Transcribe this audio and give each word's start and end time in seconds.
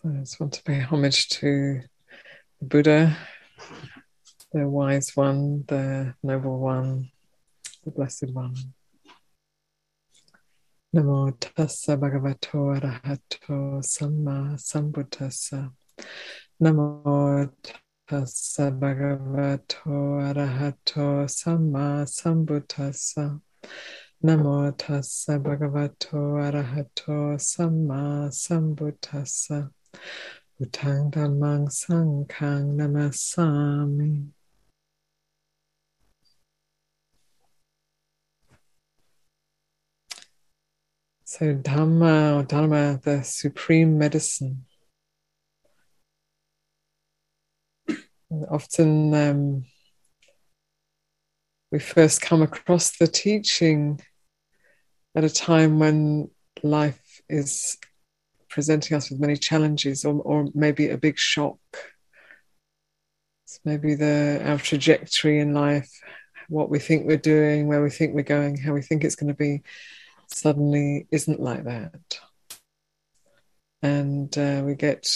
So 0.00 0.10
I 0.10 0.18
just 0.20 0.38
want 0.38 0.52
to 0.52 0.62
pay 0.62 0.78
homage 0.78 1.28
to 1.40 1.80
the 2.60 2.64
Buddha, 2.64 3.16
the 4.52 4.68
wise 4.68 5.16
one, 5.16 5.64
the 5.66 6.14
noble 6.22 6.60
one, 6.60 7.10
the 7.84 7.90
blessed 7.90 8.30
one. 8.32 8.54
Namo 10.94 11.36
tassa 11.40 11.96
bhagavato 11.98 12.78
arahato 12.78 13.82
samma 13.82 14.54
sambuddhassa. 14.56 15.72
Namo 16.62 17.50
tassa 18.08 18.70
bhagavato 18.70 20.22
arahato 20.22 21.28
samma 21.28 22.06
sambuddhassa. 22.06 23.40
Namo 24.24 24.76
tassa 24.76 25.40
bhagavato 25.40 26.38
arahato 26.38 27.36
samma 27.40 28.30
sambuddhassa. 28.30 29.72
Buddhang 30.58 31.10
dhammang 31.12 31.68
sanghang 31.70 32.74
namasami. 32.76 34.30
So 41.24 41.54
Dhamma 41.54 42.40
or 42.40 42.42
Dharma, 42.42 42.98
the 43.04 43.22
supreme 43.22 43.98
medicine. 43.98 44.64
Often 48.50 49.14
um, 49.14 49.64
we 51.70 51.78
first 51.78 52.22
come 52.22 52.42
across 52.42 52.96
the 52.96 53.06
teaching 53.06 54.00
at 55.14 55.22
a 55.22 55.30
time 55.30 55.78
when 55.78 56.30
life 56.62 57.20
is 57.28 57.76
presenting 58.48 58.96
us 58.96 59.10
with 59.10 59.20
many 59.20 59.36
challenges 59.36 60.04
or, 60.04 60.20
or 60.22 60.48
maybe 60.54 60.88
a 60.88 60.98
big 60.98 61.18
shock. 61.18 61.58
Maybe 63.64 63.94
the 63.94 64.42
our 64.44 64.58
trajectory 64.58 65.40
in 65.40 65.54
life, 65.54 65.90
what 66.48 66.70
we 66.70 66.78
think 66.78 67.06
we're 67.06 67.16
doing, 67.16 67.66
where 67.66 67.82
we 67.82 67.90
think 67.90 68.14
we're 68.14 68.22
going, 68.22 68.58
how 68.58 68.72
we 68.72 68.82
think 68.82 69.04
it's 69.04 69.16
going 69.16 69.28
to 69.28 69.34
be 69.34 69.62
suddenly 70.28 71.06
isn't 71.10 71.40
like 71.40 71.64
that. 71.64 72.20
And 73.82 74.36
uh, 74.36 74.62
we 74.64 74.74
get, 74.74 75.08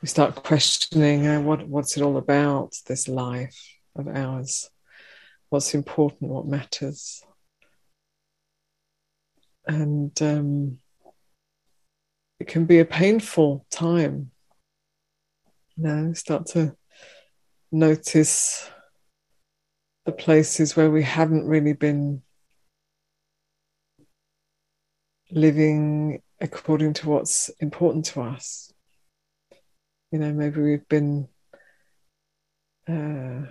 we 0.00 0.08
start 0.08 0.34
questioning 0.36 1.26
uh, 1.26 1.40
what, 1.40 1.68
what's 1.68 1.96
it 1.96 2.02
all 2.02 2.16
about, 2.16 2.74
this 2.86 3.08
life 3.08 3.56
of 3.94 4.08
ours? 4.08 4.70
What's 5.50 5.74
important, 5.74 6.30
what 6.30 6.46
matters? 6.46 7.22
And 9.66 10.10
um, 10.22 10.78
it 12.44 12.48
can 12.48 12.66
be 12.66 12.78
a 12.78 12.84
painful 12.84 13.64
time. 13.70 14.30
You 15.76 15.84
know, 15.84 16.12
start 16.12 16.44
to 16.48 16.76
notice 17.72 18.68
the 20.04 20.12
places 20.12 20.76
where 20.76 20.90
we 20.90 21.02
haven't 21.02 21.46
really 21.46 21.72
been 21.72 22.20
living 25.30 26.20
according 26.38 26.92
to 26.92 27.08
what's 27.08 27.48
important 27.60 28.04
to 28.06 28.20
us. 28.20 28.70
You 30.12 30.18
know, 30.18 30.34
maybe 30.34 30.60
we've 30.60 30.86
been 30.86 31.28
uh, 32.86 33.48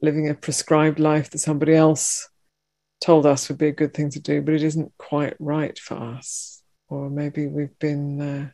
living 0.00 0.30
a 0.30 0.34
prescribed 0.34 1.00
life 1.00 1.30
that 1.30 1.38
somebody 1.38 1.74
else 1.74 2.28
told 3.00 3.26
us 3.26 3.48
would 3.48 3.58
be 3.58 3.66
a 3.66 3.72
good 3.72 3.94
thing 3.94 4.10
to 4.10 4.20
do, 4.20 4.42
but 4.42 4.54
it 4.54 4.62
isn't 4.62 4.92
quite 4.96 5.34
right 5.40 5.76
for 5.76 5.96
us. 5.96 6.57
Or 6.88 7.10
maybe 7.10 7.46
we've 7.46 7.78
been 7.78 8.20
uh, 8.20 8.50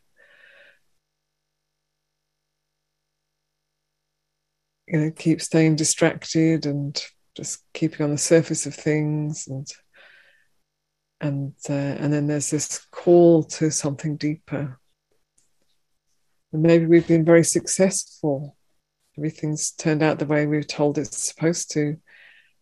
you 4.86 4.98
know 4.98 5.10
keep 5.10 5.40
staying 5.40 5.76
distracted 5.76 6.66
and 6.66 7.00
just 7.36 7.64
keeping 7.72 8.04
on 8.04 8.10
the 8.10 8.18
surface 8.18 8.66
of 8.66 8.74
things 8.74 9.46
and 9.48 9.66
and 11.20 11.54
uh, 11.70 11.72
and 11.72 12.12
then 12.12 12.26
there's 12.26 12.50
this 12.50 12.86
call 12.90 13.44
to 13.44 13.70
something 13.70 14.16
deeper. 14.16 14.78
And 16.52 16.62
maybe 16.62 16.86
we've 16.86 17.06
been 17.06 17.24
very 17.24 17.44
successful. 17.44 18.56
Everything's 19.16 19.70
turned 19.70 20.02
out 20.02 20.18
the 20.18 20.26
way 20.26 20.46
we 20.46 20.56
are 20.56 20.62
told 20.62 20.98
it's 20.98 21.28
supposed 21.28 21.70
to 21.72 21.98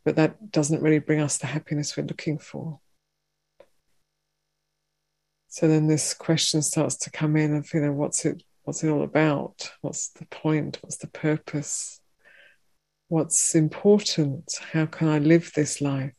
but 0.05 0.17
that 0.17 0.51
doesn't 0.51 0.83
really 0.83 0.99
bring 0.99 1.21
us 1.21 1.39
the 1.39 1.47
happiness 1.47 1.97
we're 1.97 2.05
looking 2.05 2.39
for 2.39 2.81
so 5.53 5.69
then 5.69 5.87
this 5.87 6.15
question 6.15 6.63
starts 6.63 6.97
to 6.97 7.11
come 7.11 7.37
in 7.37 7.55
of 7.55 7.73
you 7.75 7.81
know 7.81 7.93
what's 7.93 8.25
it 8.25 8.43
what's 8.65 8.83
it 8.83 8.89
all 8.89 9.03
about 9.03 9.71
what's 9.83 10.09
the 10.09 10.27
point 10.27 10.79
what's 10.83 10.99
the 10.99 11.09
purpose 11.09 12.01
what's 13.09 13.55
important 13.55 14.51
how 14.73 14.87
can 14.87 15.09
i 15.09 15.19
live 15.19 15.53
this 15.55 15.81
life 15.81 16.15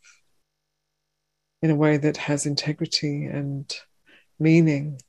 in 1.63 1.71
a 1.71 1.75
way 1.75 1.95
that 1.95 2.17
has 2.17 2.45
integrity 2.45 3.25
and 3.25 3.73
meaning. 4.37 4.99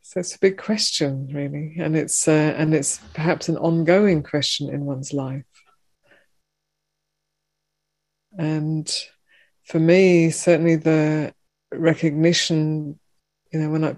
So 0.00 0.20
it's 0.20 0.36
a 0.36 0.38
big 0.38 0.58
question, 0.58 1.28
really, 1.32 1.74
and 1.78 1.96
it's 1.96 2.28
uh, 2.28 2.54
and 2.56 2.72
it's 2.72 3.00
perhaps 3.14 3.48
an 3.48 3.56
ongoing 3.56 4.22
question 4.22 4.72
in 4.72 4.84
one's 4.84 5.12
life. 5.12 5.44
And 8.38 8.88
for 9.64 9.78
me, 9.78 10.30
certainly 10.30 10.76
the 10.76 11.34
recognition, 11.72 12.98
you 13.52 13.60
know, 13.60 13.70
when 13.70 13.84
I 13.84 13.96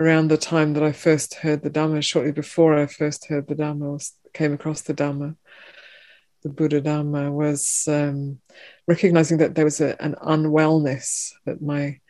around 0.00 0.28
the 0.28 0.36
time 0.36 0.74
that 0.74 0.82
I 0.82 0.92
first 0.92 1.34
heard 1.34 1.62
the 1.62 1.70
Dhamma, 1.70 2.04
shortly 2.04 2.32
before 2.32 2.78
I 2.78 2.86
first 2.86 3.26
heard 3.26 3.48
the 3.48 3.54
Dhamma, 3.54 3.82
or 3.82 3.98
came 4.32 4.52
across 4.52 4.82
the 4.82 4.94
Dhamma, 4.94 5.36
the 6.42 6.48
Buddha 6.48 6.80
Dhamma 6.80 7.32
was 7.32 7.88
um, 7.88 8.38
recognizing 8.86 9.38
that 9.38 9.54
there 9.54 9.64
was 9.64 9.80
a, 9.80 10.00
an 10.02 10.14
unwellness, 10.14 11.32
that 11.46 11.60
my 11.62 12.00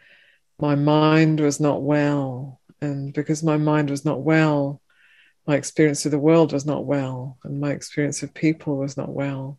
my 0.61 0.75
mind 0.75 1.39
was 1.41 1.61
not 1.61 1.83
well, 1.83 2.61
and 2.81 3.15
because 3.15 3.43
my 3.43 3.57
mind 3.57 3.91
was 3.91 4.05
not 4.05 4.21
well, 4.21 4.83
my 5.47 5.57
experience 5.57 6.05
of 6.05 6.11
the 6.11 6.19
world 6.19 6.53
was 6.53 6.67
not 6.67 6.85
well, 6.85 7.39
and 7.45 7.61
my 7.61 7.71
experience 7.71 8.23
of 8.23 8.35
people 8.35 8.77
was 8.77 8.97
not 8.97 9.09
well, 9.09 9.59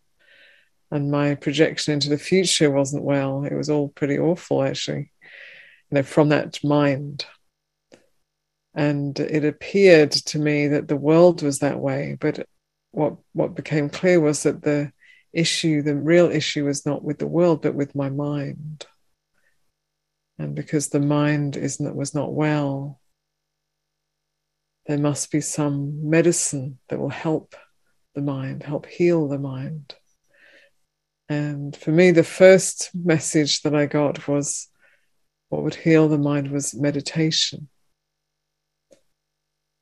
and 0.91 1.11
my 1.11 1.35
projection 1.35 1.94
into 1.94 2.09
the 2.09 2.17
future 2.17 2.72
wasn't 2.72 3.03
well. 3.03 3.44
It 3.44 3.53
was 3.53 3.69
all 3.69 3.89
pretty 3.89 4.17
awful, 4.17 4.63
actually, 4.63 5.11
you 5.89 5.95
know, 5.95 6.03
from 6.03 6.29
that 6.29 6.63
mind. 6.63 7.25
And 8.73 9.19
it 9.19 9.45
appeared 9.45 10.11
to 10.11 10.39
me 10.39 10.67
that 10.69 10.88
the 10.88 10.95
world 10.95 11.41
was 11.41 11.59
that 11.59 11.79
way, 11.79 12.17
but 12.19 12.47
what 12.91 13.17
what 13.33 13.55
became 13.55 13.89
clear 13.89 14.19
was 14.19 14.44
that 14.44 14.61
the 14.61 14.91
issue, 15.33 15.81
the 15.81 15.95
real 15.95 16.29
issue, 16.31 16.66
was 16.66 16.85
not 16.85 17.03
with 17.03 17.19
the 17.19 17.27
world, 17.27 17.61
but 17.61 17.75
with 17.75 17.95
my 17.95 18.09
mind. 18.09 18.85
And 20.38 20.56
because 20.56 20.89
the 20.89 21.01
mind 21.01 21.57
is 21.57 21.79
not, 21.79 21.95
was 21.95 22.16
not 22.16 22.33
well, 22.33 23.00
there 24.88 24.97
must 24.97 25.31
be 25.31 25.41
some 25.41 26.09
medicine 26.09 26.79
that 26.88 27.00
will 27.00 27.09
help 27.09 27.56
the 28.16 28.21
mind, 28.21 28.63
help 28.63 28.85
heal 28.88 29.27
the 29.27 29.38
mind. 29.38 29.94
And 31.29 31.75
for 31.75 31.91
me, 31.91 32.09
the 32.09 32.23
first 32.23 32.90
message 32.95 33.62
that 33.62 33.75
I 33.75 33.85
got 33.85 34.28
was 34.28 34.67
what 35.50 35.62
would 35.62 35.75
heal 35.75 36.09
the 36.09 36.17
mind 36.17 36.51
was 36.51 36.73
meditation. 36.73 37.69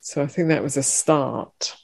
So 0.02 0.22
I 0.22 0.28
think 0.28 0.50
that 0.50 0.64
was 0.64 0.76
a 0.78 0.84
start. 0.84 1.76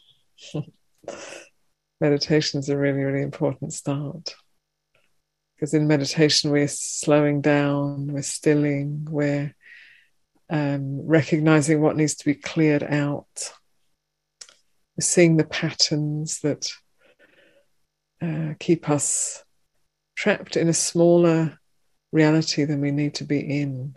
meditation 2.01 2.59
is 2.59 2.67
a 2.67 2.77
really, 2.77 3.03
really 3.03 3.21
important 3.21 3.73
start. 3.73 4.35
Because 5.55 5.73
in 5.73 5.87
meditation, 5.87 6.51
we're 6.51 6.67
slowing 6.67 7.39
down, 7.39 8.07
we're 8.07 8.21
stilling, 8.21 9.07
we're 9.09 9.55
um, 10.49 11.05
recognizing 11.05 11.79
what 11.79 11.95
needs 11.95 12.15
to 12.15 12.25
be 12.25 12.35
cleared 12.35 12.83
out. 12.83 13.53
We're 14.97 15.01
seeing 15.01 15.37
the 15.37 15.45
patterns 15.45 16.39
that 16.41 16.69
uh, 18.21 18.53
keep 18.59 18.89
us 18.89 19.42
trapped 20.15 20.55
in 20.55 20.69
a 20.69 20.73
smaller 20.73 21.59
reality 22.11 22.63
than 22.63 22.81
we 22.81 22.91
need 22.91 23.15
to 23.15 23.23
be 23.23 23.39
in. 23.39 23.95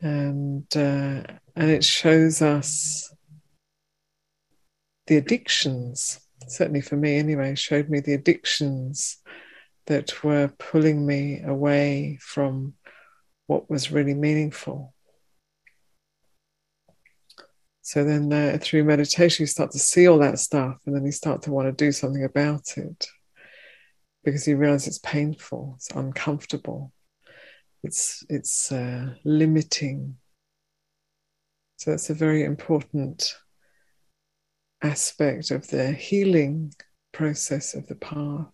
And, 0.00 0.66
uh, 0.76 1.22
and 1.56 1.70
it 1.70 1.82
shows 1.82 2.42
us 2.42 3.12
the 5.06 5.16
addictions, 5.16 6.20
certainly 6.46 6.80
for 6.80 6.96
me 6.96 7.16
anyway, 7.16 7.54
showed 7.54 7.88
me 7.88 8.00
the 8.00 8.14
addictions 8.14 9.18
that 9.86 10.22
were 10.22 10.48
pulling 10.58 11.06
me 11.06 11.42
away 11.42 12.18
from 12.20 12.74
what 13.46 13.68
was 13.70 13.92
really 13.92 14.14
meaningful. 14.14 14.94
So 17.82 18.02
then, 18.02 18.32
uh, 18.32 18.58
through 18.60 18.84
meditation, 18.84 19.42
you 19.42 19.46
start 19.46 19.70
to 19.72 19.78
see 19.78 20.08
all 20.08 20.18
that 20.20 20.38
stuff, 20.38 20.78
and 20.86 20.96
then 20.96 21.04
you 21.04 21.12
start 21.12 21.42
to 21.42 21.52
want 21.52 21.66
to 21.66 21.84
do 21.84 21.92
something 21.92 22.24
about 22.24 22.78
it 22.78 23.06
because 24.24 24.48
you 24.48 24.56
realize 24.56 24.86
it's 24.86 24.98
painful, 24.98 25.74
it's 25.76 25.90
uncomfortable, 25.90 26.92
it's 27.82 28.24
it's 28.28 28.72
uh, 28.72 29.14
limiting, 29.24 30.16
So 31.76 31.90
that's 31.90 32.08
a 32.08 32.14
very 32.14 32.44
important 32.44 33.34
aspect 34.82 35.50
of 35.50 35.68
the 35.68 35.92
healing 35.92 36.72
process 37.12 37.74
of 37.74 37.86
the 37.88 37.94
path. 37.96 38.46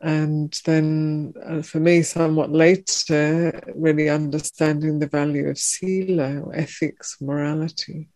And 0.00 0.58
then 0.64 1.34
uh, 1.44 1.62
for 1.62 1.80
me, 1.80 2.02
somewhat 2.02 2.52
later, 2.52 3.60
really 3.74 4.08
understanding 4.08 4.98
the 4.98 5.08
value 5.08 5.48
of 5.48 5.58
sila, 5.58 6.44
ethics, 6.54 7.18
morality, 7.20 8.08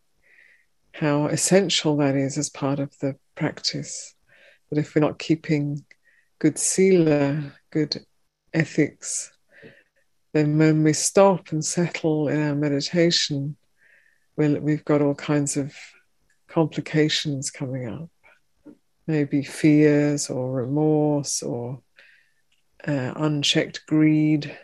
how 0.93 1.27
essential 1.27 1.97
that 1.97 2.15
is 2.15 2.39
as 2.39 2.49
part 2.49 2.79
of 2.79 2.97
the 3.01 3.17
practice. 3.35 4.12
That 4.73 4.79
if 4.79 4.95
we're 4.95 5.03
not 5.03 5.19
keeping 5.19 5.85
good 6.39 6.59
sila, 6.59 7.53
good 7.71 8.07
ethics, 8.55 9.31
then 10.33 10.57
when 10.57 10.83
we 10.83 10.95
stop 10.95 11.53
and 11.53 11.63
settle 11.63 12.29
in 12.29 12.41
our 12.41 12.55
meditation, 12.55 13.59
we 14.39 14.49
we 14.61 14.73
have 14.73 14.85
got 14.87 15.03
all 15.03 15.15
kinds 15.15 15.59
of 15.59 15.75
complications 16.49 17.51
coming 17.51 17.87
up. 17.87 18.09
Maybe 19.07 19.43
fears 19.43 20.31
or 20.31 20.51
remorse 20.51 21.43
or 21.43 21.83
uh, 22.89 23.13
unchecked 23.15 23.85
greed 23.87 24.57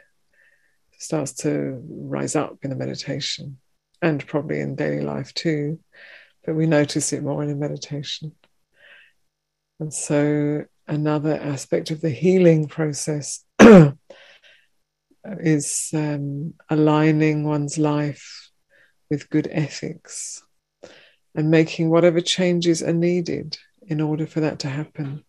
starts 0.96 1.34
to 1.42 1.82
rise 1.86 2.34
up 2.34 2.56
in 2.62 2.70
the 2.70 2.76
meditation 2.76 3.58
and 4.00 4.26
probably 4.26 4.60
in 4.60 4.74
daily 4.74 5.02
life 5.02 5.34
too. 5.34 5.80
But 6.46 6.54
we 6.54 6.66
notice 6.66 7.12
it 7.12 7.22
more 7.22 7.42
in 7.42 7.50
the 7.50 7.54
meditation 7.54 8.32
and 9.80 9.92
so 9.92 10.64
another 10.86 11.34
aspect 11.36 11.90
of 11.90 12.00
the 12.00 12.10
healing 12.10 12.66
process 12.66 13.44
is 15.24 15.90
um, 15.94 16.54
aligning 16.68 17.44
one's 17.44 17.78
life 17.78 18.50
with 19.10 19.30
good 19.30 19.48
ethics 19.50 20.42
and 21.34 21.50
making 21.50 21.90
whatever 21.90 22.20
changes 22.20 22.82
are 22.82 22.92
needed 22.92 23.58
in 23.86 24.00
order 24.00 24.26
for 24.26 24.40
that 24.40 24.58
to 24.60 24.68
happen. 24.68 25.24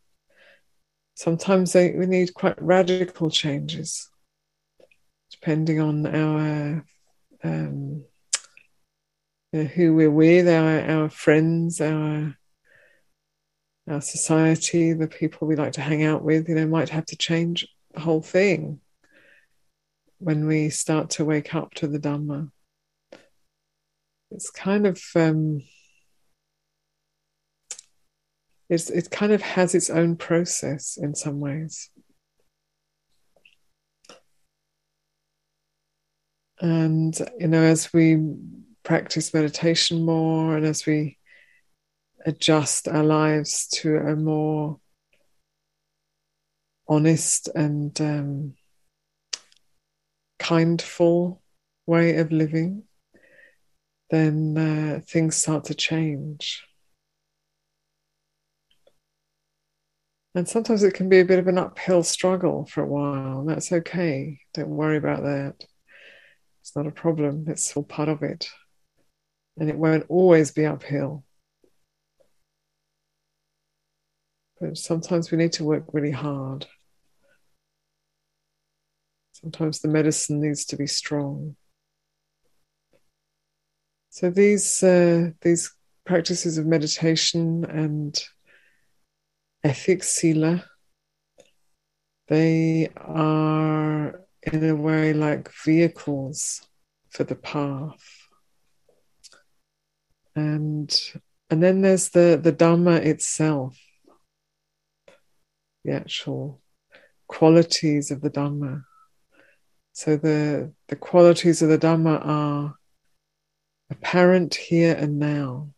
Sometimes 1.16 1.74
they, 1.74 1.92
we 1.92 2.06
need 2.06 2.34
quite 2.34 2.62
radical 2.62 3.30
changes, 3.30 4.10
depending 5.32 5.80
on 5.80 6.06
our 6.08 6.86
um, 7.44 8.06
you 9.52 9.64
know, 9.64 9.66
who 9.66 9.94
we're 9.94 10.10
with, 10.10 10.48
our 10.48 10.80
our 10.82 11.10
friends, 11.10 11.82
our 11.82 12.39
our 13.90 14.02
society, 14.02 14.94
the 14.94 15.08
people 15.08 15.48
we 15.48 15.56
like 15.56 15.74
to 15.74 15.82
hang 15.82 16.04
out 16.04 16.24
with. 16.24 16.48
You 16.48 16.56
know, 16.56 16.68
might 16.68 16.90
have 16.90 17.06
to 17.08 17.18
change 17.18 17.68
the 17.94 18.00
whole 18.00 18.22
thing 18.22 18.80
when 20.20 20.48
we 20.48 20.70
start 20.70 21.10
to 21.12 21.26
wake 21.26 21.56
up 21.56 21.74
to 21.76 21.88
the 21.88 22.00
Dhamma. 22.00 22.52
It's 24.32 24.52
kind 24.52 24.86
of 24.86 25.02
um, 25.16 25.64
it's, 28.70 28.90
it 28.92 29.10
kind 29.10 29.32
of 29.32 29.42
has 29.42 29.74
its 29.74 29.90
own 29.90 30.16
process 30.16 30.98
in 30.98 31.16
some 31.16 31.40
ways. 31.40 31.90
And, 36.62 37.18
you 37.40 37.48
know, 37.48 37.64
as 37.64 37.92
we 37.94 38.22
practice 38.84 39.34
meditation 39.34 40.06
more 40.06 40.58
and 40.58 40.66
as 40.66 40.86
we 40.86 41.18
adjust 42.30 42.88
our 42.88 43.04
lives 43.04 43.68
to 43.68 43.98
a 43.98 44.16
more 44.16 44.80
honest 46.88 47.50
and 47.56 48.00
um, 48.00 48.54
kindful 50.40 51.42
way 51.86 52.18
of 52.18 52.32
living, 52.32 52.84
then 54.10 54.58
uh, 54.58 55.02
things 55.08 55.36
start 55.36 55.66
to 55.66 55.74
change. 55.74 56.64
And 60.36 60.48
sometimes 60.48 60.84
it 60.84 60.94
can 60.94 61.10
be 61.10 61.20
a 61.20 61.26
bit 61.26 61.40
of 61.40 61.48
an 61.48 61.58
uphill 61.58 62.04
struggle 62.04 62.66
for 62.66 62.84
a 62.84 62.88
while. 62.88 63.44
That's 63.46 63.72
okay. 63.72 64.40
Don't 64.54 64.70
worry 64.70 64.98
about 64.98 65.24
that. 65.24 65.66
It's 66.62 66.76
not 66.76 66.88
a 66.88 66.92
problem. 66.92 67.46
It's 67.48 67.76
all 67.76 67.84
part 67.84 68.10
of 68.10 68.22
it. 68.22 68.50
And 69.58 69.70
it 69.70 69.76
won't 69.76 70.06
always 70.08 70.52
be 70.52 70.66
uphill. 70.66 71.24
But 74.60 74.78
sometimes 74.78 75.32
we 75.32 75.38
need 75.38 75.54
to 75.54 75.64
work 75.64 75.86
really 75.94 76.12
hard. 76.12 76.66
Sometimes 79.34 79.80
the 79.80 79.88
medicine 79.88 80.42
needs 80.42 80.66
to 80.66 80.76
be 80.76 80.88
strong. 80.88 81.56
So 84.10 84.30
these 84.30 84.84
uh, 84.84 85.32
these 85.42 85.72
practices 86.06 86.58
of 86.58 86.66
meditation 86.66 87.64
and 87.64 88.22
ethics, 89.64 90.10
sila, 90.10 90.66
they 92.28 92.90
are 92.98 94.22
in 94.44 94.70
a 94.70 94.76
way 94.76 95.14
like 95.14 95.52
vehicles 95.64 96.62
for 97.12 97.24
the 97.24 97.36
path. 97.36 98.28
And 100.36 100.90
and 101.50 101.64
then 101.64 101.82
there's 101.82 102.10
the, 102.10 102.40
the 102.42 102.54
Dhamma 102.54 103.06
itself, 103.06 103.78
the 105.84 105.94
actual 105.94 106.62
qualities 107.28 108.12
of 108.12 108.22
the 108.22 108.30
Dhamma. 108.30 108.84
So 109.94 110.18
the, 110.18 110.74
the 110.88 110.96
qualities 110.96 111.62
of 111.62 111.70
the 111.70 111.78
Dhamma 111.78 112.26
are 112.26 112.76
apparent 113.90 114.56
here 114.56 114.96
and 114.96 115.20
now. 115.20 115.70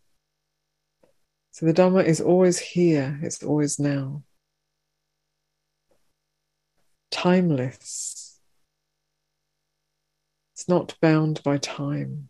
So 1.51 1.65
the 1.65 1.73
Dhamma 1.73 2.05
is 2.05 2.21
always 2.21 2.59
here, 2.59 3.19
it's 3.21 3.43
always 3.43 3.79
now. 3.79 4.23
Timeless. 7.11 8.39
It's 10.53 10.69
not 10.69 10.95
bound 11.01 11.41
by 11.43 11.57
time. 11.57 12.29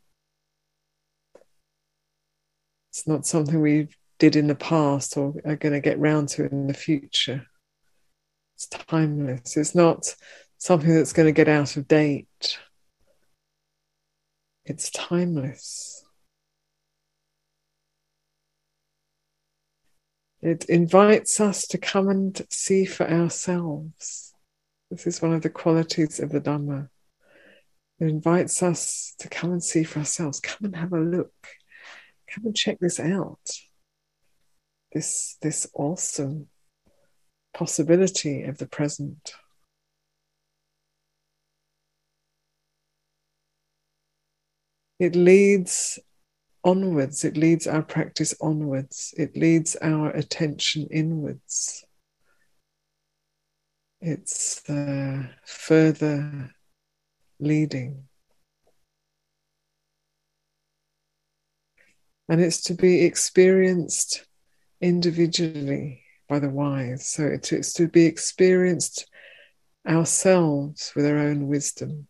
It's 2.89 3.07
not 3.07 3.25
something 3.25 3.61
we 3.61 3.89
did 4.19 4.35
in 4.35 4.47
the 4.47 4.55
past 4.55 5.17
or 5.17 5.33
are 5.45 5.55
going 5.55 5.73
to 5.73 5.79
get 5.79 5.99
round 5.99 6.29
to 6.29 6.45
in 6.45 6.67
the 6.67 6.73
future. 6.73 7.47
It's 8.61 8.85
timeless. 8.85 9.57
It's 9.57 9.73
not 9.73 10.15
something 10.59 10.93
that's 10.93 11.13
going 11.13 11.25
to 11.25 11.31
get 11.31 11.47
out 11.47 11.77
of 11.77 11.87
date. 11.87 12.59
It's 14.65 14.91
timeless. 14.91 16.05
It 20.41 20.65
invites 20.65 21.39
us 21.39 21.65
to 21.69 21.79
come 21.79 22.07
and 22.09 22.39
see 22.51 22.85
for 22.85 23.09
ourselves. 23.09 24.35
This 24.91 25.07
is 25.07 25.23
one 25.23 25.33
of 25.33 25.41
the 25.41 25.49
qualities 25.49 26.19
of 26.19 26.29
the 26.29 26.39
Dhamma. 26.41 26.89
It 27.99 28.09
invites 28.09 28.61
us 28.61 29.15
to 29.17 29.27
come 29.27 29.53
and 29.53 29.63
see 29.63 29.83
for 29.83 29.99
ourselves. 29.99 30.39
Come 30.39 30.65
and 30.65 30.75
have 30.75 30.93
a 30.93 30.99
look. 30.99 31.33
Come 32.29 32.45
and 32.45 32.55
check 32.55 32.77
this 32.79 32.99
out. 32.99 33.39
This, 34.93 35.37
this 35.41 35.67
awesome 35.73 36.50
possibility 37.53 38.43
of 38.43 38.57
the 38.57 38.67
present. 38.67 39.33
It 44.99 45.15
leads 45.15 45.99
onwards, 46.63 47.23
it 47.25 47.35
leads 47.35 47.65
our 47.65 47.81
practice 47.81 48.35
onwards, 48.39 49.13
it 49.17 49.35
leads 49.35 49.75
our 49.77 50.11
attention 50.11 50.87
inwards. 50.91 51.83
It's 53.99 54.61
the 54.61 55.29
further 55.45 56.51
leading. 57.39 58.07
And 62.29 62.39
it's 62.39 62.61
to 62.63 62.73
be 62.73 63.03
experienced 63.03 64.25
individually 64.79 66.03
by 66.31 66.39
the 66.39 66.49
wise. 66.49 67.05
So 67.05 67.25
it's 67.25 67.73
to 67.73 67.89
be 67.89 68.05
experienced 68.05 69.05
ourselves 69.85 70.93
with 70.95 71.05
our 71.05 71.17
own 71.17 71.49
wisdom. 71.49 72.07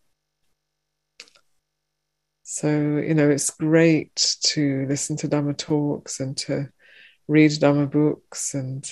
So, 2.44 2.68
you 2.68 3.14
know, 3.14 3.28
it's 3.28 3.50
great 3.50 4.36
to 4.42 4.86
listen 4.88 5.16
to 5.16 5.28
Dhamma 5.28 5.58
talks 5.58 6.20
and 6.20 6.36
to 6.36 6.68
read 7.26 7.50
Dhamma 7.50 7.90
books 7.90 8.54
and 8.54 8.88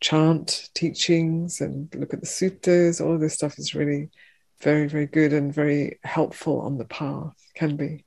chant 0.00 0.70
teachings 0.74 1.60
and 1.60 1.94
look 1.94 2.14
at 2.14 2.22
the 2.22 2.26
suttas. 2.26 3.04
All 3.04 3.18
this 3.18 3.34
stuff 3.34 3.58
is 3.58 3.74
really 3.74 4.08
very, 4.62 4.88
very 4.88 5.06
good 5.06 5.34
and 5.34 5.52
very 5.52 5.98
helpful 6.04 6.62
on 6.62 6.78
the 6.78 6.86
path, 6.86 7.36
can 7.54 7.76
be. 7.76 8.06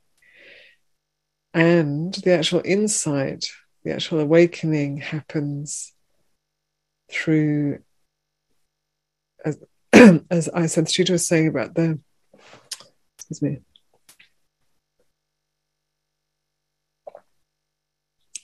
And 1.54 2.12
the 2.14 2.32
actual 2.32 2.62
insight, 2.64 3.48
the 3.84 3.92
actual 3.92 4.18
awakening 4.18 4.96
happens 4.96 5.92
through, 7.10 7.80
as, 9.44 9.58
as 10.30 10.48
I 10.48 10.66
said, 10.66 10.86
Sutta 10.86 11.10
was 11.10 11.26
saying 11.26 11.48
about 11.48 11.74
the, 11.74 11.98
excuse 13.16 13.42
me, 13.42 13.58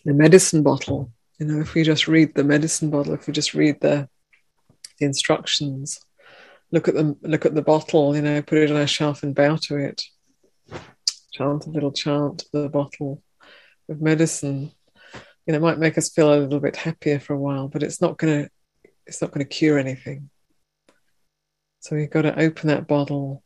the 0.05 0.13
medicine 0.13 0.63
bottle. 0.63 1.11
You 1.39 1.47
know, 1.47 1.61
if 1.61 1.75
we 1.75 1.83
just 1.83 2.07
read 2.07 2.35
the 2.35 2.45
medicine 2.45 2.91
bottle, 2.91 3.15
if 3.15 3.27
we 3.27 3.33
just 3.33 3.55
read 3.55 3.81
the, 3.81 4.09
the 4.99 5.07
instructions, 5.07 6.01
look 6.71 6.89
at 6.89 6.95
the 6.95 7.17
look 7.23 7.47
at 7.47 7.55
the 7.55 7.63
bottle, 7.63 8.15
you 8.15 8.23
know, 8.23 8.43
put 8.43 8.59
it 8.59 8.71
on 8.71 8.77
a 8.77 8.87
shelf 8.87 9.23
and 9.23 9.35
bow 9.35 9.57
to 9.63 9.77
it. 9.77 10.03
Chant 11.33 11.67
a 11.67 11.71
little 11.71 11.93
chant 11.93 12.39
to 12.39 12.47
the 12.53 12.69
bottle 12.69 13.23
of 13.89 14.01
medicine. 14.01 14.73
You 15.47 15.53
know, 15.53 15.59
it 15.59 15.63
might 15.63 15.79
make 15.79 15.99
us 15.99 16.11
feel 16.11 16.33
a 16.33 16.41
little 16.41 16.61
bit 16.61 16.77
happier 16.77 17.21
for 17.21 17.35
a 17.35 17.39
while, 17.39 17.69
but 17.69 17.83
it's 17.83 18.01
not 18.01 18.19
gonna 18.19 18.49
it's 19.07 19.21
not 19.21 19.31
gonna 19.31 19.45
cure 19.45 19.79
anything. 19.79 20.31
So 21.81 21.97
we've 21.97 22.11
got 22.11 22.23
to 22.23 22.41
open 22.41 22.69
that 22.69 22.87
bottle 22.87 23.43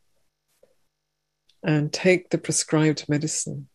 and 1.64 1.93
take 1.93 2.31
the 2.31 2.38
prescribed 2.38 3.09
medicine. 3.09 3.69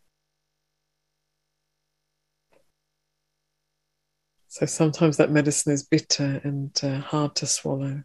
So 4.48 4.65
sometimes 4.65 5.18
that 5.18 5.32
medicine 5.32 5.74
is 5.74 5.84
bitter 5.84 6.39
and 6.46 6.72
uh, 6.82 7.00
hard 7.00 7.36
to 7.38 7.46
swallow. 7.46 8.03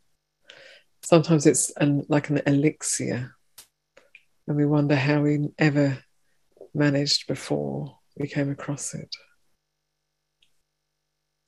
Sometimes 1.05 1.47
it's 1.47 1.71
an, 1.77 2.05
like 2.09 2.29
an 2.31 2.41
elixir, 2.45 3.37
and 4.49 4.57
we 4.57 4.67
wonder 4.67 4.97
how 4.97 5.21
we 5.21 5.51
ever 5.59 5.99
managed 6.75 7.29
before 7.29 7.99
we 8.19 8.27
came 8.27 8.51
across 8.51 8.95
it. 8.95 9.15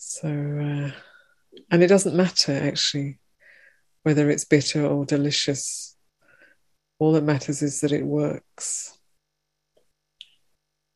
So, 0.02 0.28
uh, 0.28 0.90
and 1.70 1.82
it 1.82 1.88
doesn't 1.88 2.16
matter 2.16 2.52
actually 2.52 3.18
whether 4.02 4.30
it's 4.30 4.46
bitter 4.46 4.86
or 4.86 5.04
delicious. 5.04 5.94
All 6.98 7.12
that 7.12 7.24
matters 7.24 7.60
is 7.60 7.82
that 7.82 7.92
it 7.92 8.06
works. 8.06 8.98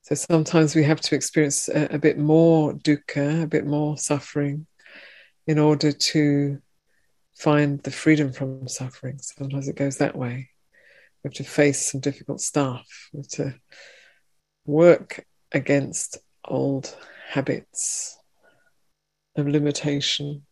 So 0.01 0.15
sometimes 0.15 0.75
we 0.75 0.85
have 0.85 1.03
to 1.03 1.15
experience 1.15 1.69
a, 1.69 1.97
a 1.97 1.99
bit 1.99 2.17
more 2.17 2.73
dukkha, 2.73 3.43
a 3.43 3.47
bit 3.47 3.67
more 3.67 3.99
suffering, 3.99 4.67
in 5.47 5.59
order 5.59 5.93
to 5.93 6.63
find 7.37 7.83
the 7.83 7.91
freedom 7.91 8.33
from 8.33 8.67
suffering. 8.69 9.19
Sometimes 9.19 9.69
it 9.69 9.77
goes 9.77 9.99
that 9.99 10.17
way. 10.17 10.49
We 11.23 11.29
have 11.29 11.35
to 11.35 11.45
face 11.45 11.93
some 11.93 12.01
difficult 12.01 12.41
stuff. 12.41 12.87
We 13.13 13.19
have 13.19 13.29
to 13.29 13.55
work 14.65 15.27
against 15.53 16.17
old 16.47 16.97
habits 17.29 18.19
of 19.37 19.47
limitation. 19.47 20.45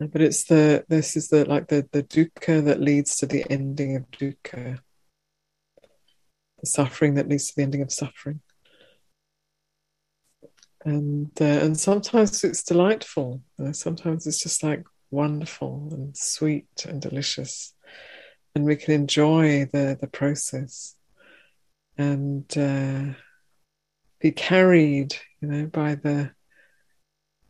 But 0.00 0.20
it's 0.20 0.44
the 0.44 0.84
this 0.88 1.16
is 1.16 1.28
the 1.28 1.44
like 1.44 1.68
the 1.68 1.88
the 1.90 2.02
dukkha 2.02 2.64
that 2.64 2.80
leads 2.80 3.16
to 3.16 3.26
the 3.26 3.44
ending 3.50 3.96
of 3.96 4.10
dukkha, 4.12 4.78
the 6.60 6.66
suffering 6.66 7.14
that 7.14 7.28
leads 7.28 7.48
to 7.48 7.56
the 7.56 7.62
ending 7.62 7.82
of 7.82 7.92
suffering 7.92 8.40
and 10.84 11.30
uh, 11.40 11.44
and 11.44 11.78
sometimes 11.78 12.44
it's 12.44 12.62
delightful. 12.62 13.42
Uh, 13.62 13.72
sometimes 13.72 14.26
it's 14.26 14.42
just 14.42 14.62
like 14.62 14.84
wonderful 15.10 15.88
and 15.92 16.16
sweet 16.16 16.68
and 16.88 17.00
delicious, 17.00 17.74
and 18.54 18.64
we 18.64 18.76
can 18.76 18.94
enjoy 18.94 19.66
the 19.66 19.98
the 20.00 20.06
process 20.06 20.94
and 21.96 22.46
uh, 22.56 23.12
be 24.20 24.32
carried, 24.32 25.14
you 25.40 25.48
know, 25.48 25.66
by 25.66 25.94
the 25.94 26.32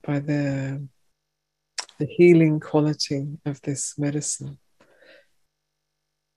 by 0.02 0.20
the 0.20 0.88
the 1.98 2.06
healing 2.06 2.60
quality 2.60 3.26
of 3.44 3.60
this 3.62 3.98
medicine. 3.98 4.58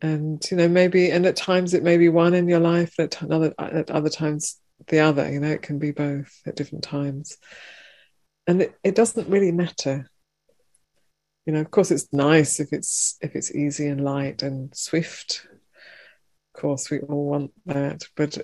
And 0.02 0.44
you 0.50 0.58
know, 0.58 0.68
maybe, 0.68 1.12
and 1.12 1.26
at 1.26 1.36
times 1.36 1.74
it 1.74 1.84
may 1.84 1.98
be 1.98 2.10
one 2.10 2.34
in 2.34 2.50
your 2.50 2.60
life, 2.60 3.00
at 3.00 3.22
other 3.24 3.54
at 3.60 3.92
other 3.92 4.10
times 4.10 4.60
the 4.88 5.00
other 5.00 5.32
you 5.32 5.40
know 5.40 5.50
it 5.50 5.62
can 5.62 5.78
be 5.78 5.92
both 5.92 6.42
at 6.46 6.56
different 6.56 6.84
times. 6.84 7.38
And 8.48 8.64
it, 8.64 8.76
it 8.84 8.96
doesn't 8.96 9.30
really 9.30 9.52
matter. 9.52 10.10
You 11.46 11.54
know 11.54 11.62
of 11.62 11.72
course 11.72 11.92
it's 11.92 12.12
nice 12.12 12.60
if 12.60 12.74
it's 12.74 13.18
if 13.22 13.36
it's 13.36 13.54
easy 13.54 13.88
and 13.88 14.04
light 14.04 14.42
and 14.42 14.76
swift. 14.76 15.46
Of 16.56 16.62
course 16.62 16.90
we 16.90 17.00
all 17.00 17.26
want 17.26 17.52
that 17.66 18.04
but 18.16 18.40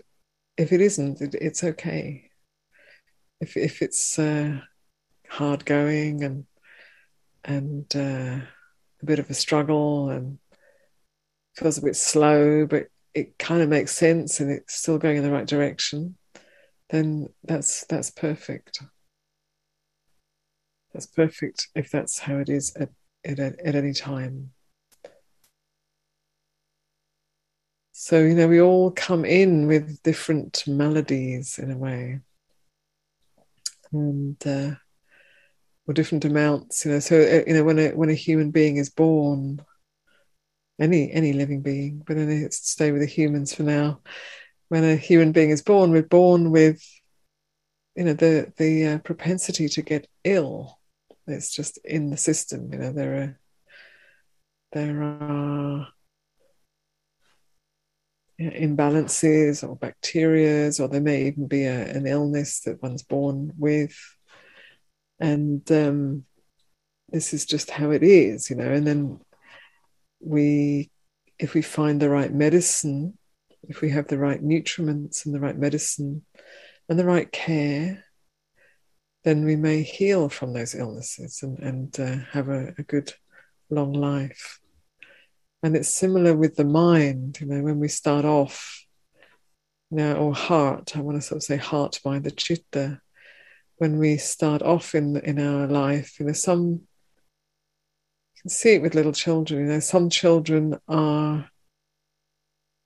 if 0.58 0.72
it 0.72 0.82
isn't 0.82 1.22
it, 1.22 1.36
it's 1.36 1.64
okay 1.64 2.30
if 3.40 3.56
if 3.56 3.82
it's 3.82 4.18
uh, 4.18 4.60
hard 5.30 5.66
going 5.66 6.24
and 6.24 6.46
and 7.44 7.96
uh, 7.96 8.40
a 9.02 9.06
bit 9.06 9.20
of 9.20 9.30
a 9.30 9.34
struggle 9.34 10.10
and 10.10 10.40
feels 11.56 11.78
a 11.78 11.82
bit 11.82 11.96
slow 11.96 12.66
but 12.66 12.88
it 13.14 13.38
kind 13.40 13.62
of 13.62 13.70
makes 13.70 13.92
sense 13.92 14.40
and 14.40 14.52
it's 14.52 14.76
still 14.76 14.98
going 14.98 15.18
in 15.18 15.24
the 15.24 15.32
right 15.32 15.48
direction 15.48 16.16
then 16.90 17.28
that's 17.44 17.86
that's 17.86 18.12
perfect. 18.12 18.82
That's 20.94 21.08
perfect 21.08 21.68
if 21.76 21.92
that's 21.92 22.20
how 22.20 22.38
it 22.38 22.50
is 22.50 22.76
at, 22.76 22.90
at, 23.26 23.40
at 23.40 23.76
any 23.76 23.94
time. 23.94 24.52
So, 28.00 28.20
you 28.20 28.36
know, 28.36 28.48
we 28.48 28.62
all 28.62 28.92
come 28.92 29.26
in 29.26 29.66
with 29.66 30.04
different 30.04 30.64
melodies 30.68 31.58
in 31.58 31.72
a 31.72 31.78
way. 31.78 32.20
And 33.92 34.38
uh, 34.46 34.76
or 35.88 35.94
different 35.94 36.26
amounts, 36.26 36.86
you 36.86 36.92
know. 36.92 37.00
So, 37.00 37.20
uh, 37.20 37.44
you 37.48 37.54
know, 37.54 37.64
when 37.64 37.80
a 37.80 37.90
when 37.90 38.10
a 38.10 38.14
human 38.14 38.52
being 38.52 38.78
is 38.78 38.90
born, 38.90 39.66
any 40.80 41.12
any 41.12 41.34
living 41.34 41.62
being, 41.62 42.04
but 42.06 42.18
then 42.18 42.44
let's 42.44 42.70
stay 42.70 42.92
with 42.92 43.02
the 43.02 43.08
humans 43.08 43.54
for 43.54 43.64
now 43.64 44.02
when 44.70 44.84
a 44.84 44.96
human 44.96 45.32
being 45.32 45.50
is 45.50 45.62
born, 45.62 45.92
we're 45.92 46.04
born 46.04 46.52
with, 46.52 46.84
you 47.96 48.04
know, 48.04 48.14
the 48.14 48.52
the 48.58 48.86
uh, 48.86 48.98
propensity 49.00 49.68
to 49.70 49.82
get 49.82 50.08
ill. 50.24 50.80
It's 51.26 51.54
just 51.54 51.80
in 51.84 52.10
the 52.10 52.18
system. 52.18 52.72
You 52.72 52.80
know, 52.80 52.92
there 52.92 53.16
are 53.16 53.40
there 54.74 55.04
are 55.04 55.88
imbalances 58.40 59.68
or 59.68 59.78
bacterias, 59.78 60.80
or 60.80 60.88
there 60.88 61.02
may 61.02 61.28
even 61.28 61.48
be 61.48 61.64
a, 61.64 61.88
an 61.88 62.06
illness 62.08 62.62
that 62.62 62.82
one's 62.82 63.04
born 63.04 63.54
with, 63.58 63.98
and 65.20 65.70
um, 65.72 66.26
this 67.10 67.34
is 67.34 67.46
just 67.46 67.72
how 67.72 67.92
it 67.92 68.04
is. 68.04 68.50
You 68.50 68.58
know, 68.58 68.72
and 68.72 68.86
then 68.86 69.20
we, 70.20 70.92
if 71.40 71.54
we 71.54 71.62
find 71.62 72.02
the 72.02 72.10
right 72.10 72.34
medicine 72.34 73.18
if 73.68 73.82
we 73.82 73.90
have 73.90 74.08
the 74.08 74.18
right 74.18 74.42
nutriments 74.42 75.26
and 75.26 75.34
the 75.34 75.40
right 75.40 75.58
medicine 75.58 76.24
and 76.90 76.98
the 76.98 77.06
right 77.06 77.32
care, 77.32 78.06
then 79.24 79.44
we 79.44 79.56
may 79.56 79.84
heal 79.84 80.30
from 80.30 80.54
those 80.54 80.74
illnesses 80.74 81.44
and, 81.44 81.60
and 81.60 82.00
uh, 82.00 82.24
have 82.32 82.50
a, 82.50 82.74
a 82.78 82.84
good 82.84 83.14
long 83.70 83.94
life. 83.94 84.60
And 85.68 85.76
it's 85.76 85.94
similar 85.94 86.34
with 86.34 86.56
the 86.56 86.64
mind, 86.64 87.42
you 87.42 87.46
know, 87.46 87.62
when 87.62 87.78
we 87.78 87.90
start 87.90 88.24
off, 88.24 88.86
you 89.92 89.98
know, 89.98 90.16
or 90.16 90.34
heart, 90.34 90.96
I 90.96 91.02
want 91.02 91.18
to 91.18 91.22
sort 91.22 91.40
of 91.40 91.44
say 91.44 91.58
heart, 91.58 92.00
mind, 92.06 92.24
the 92.24 92.32
chitta. 92.32 93.02
When 93.76 94.00
we 94.00 94.16
start 94.16 94.62
off 94.62 94.96
in 94.96 95.18
in 95.18 95.46
our 95.46 95.68
life, 95.68 96.22
you 96.22 96.26
know, 96.26 96.32
some 96.32 96.68
you 96.70 98.42
can 98.44 98.50
see 98.50 98.76
it 98.76 98.82
with 98.82 98.96
little 98.96 99.12
children, 99.12 99.60
you 99.60 99.74
know, 99.74 99.82
some 99.82 100.10
children 100.10 100.80
are 100.88 101.50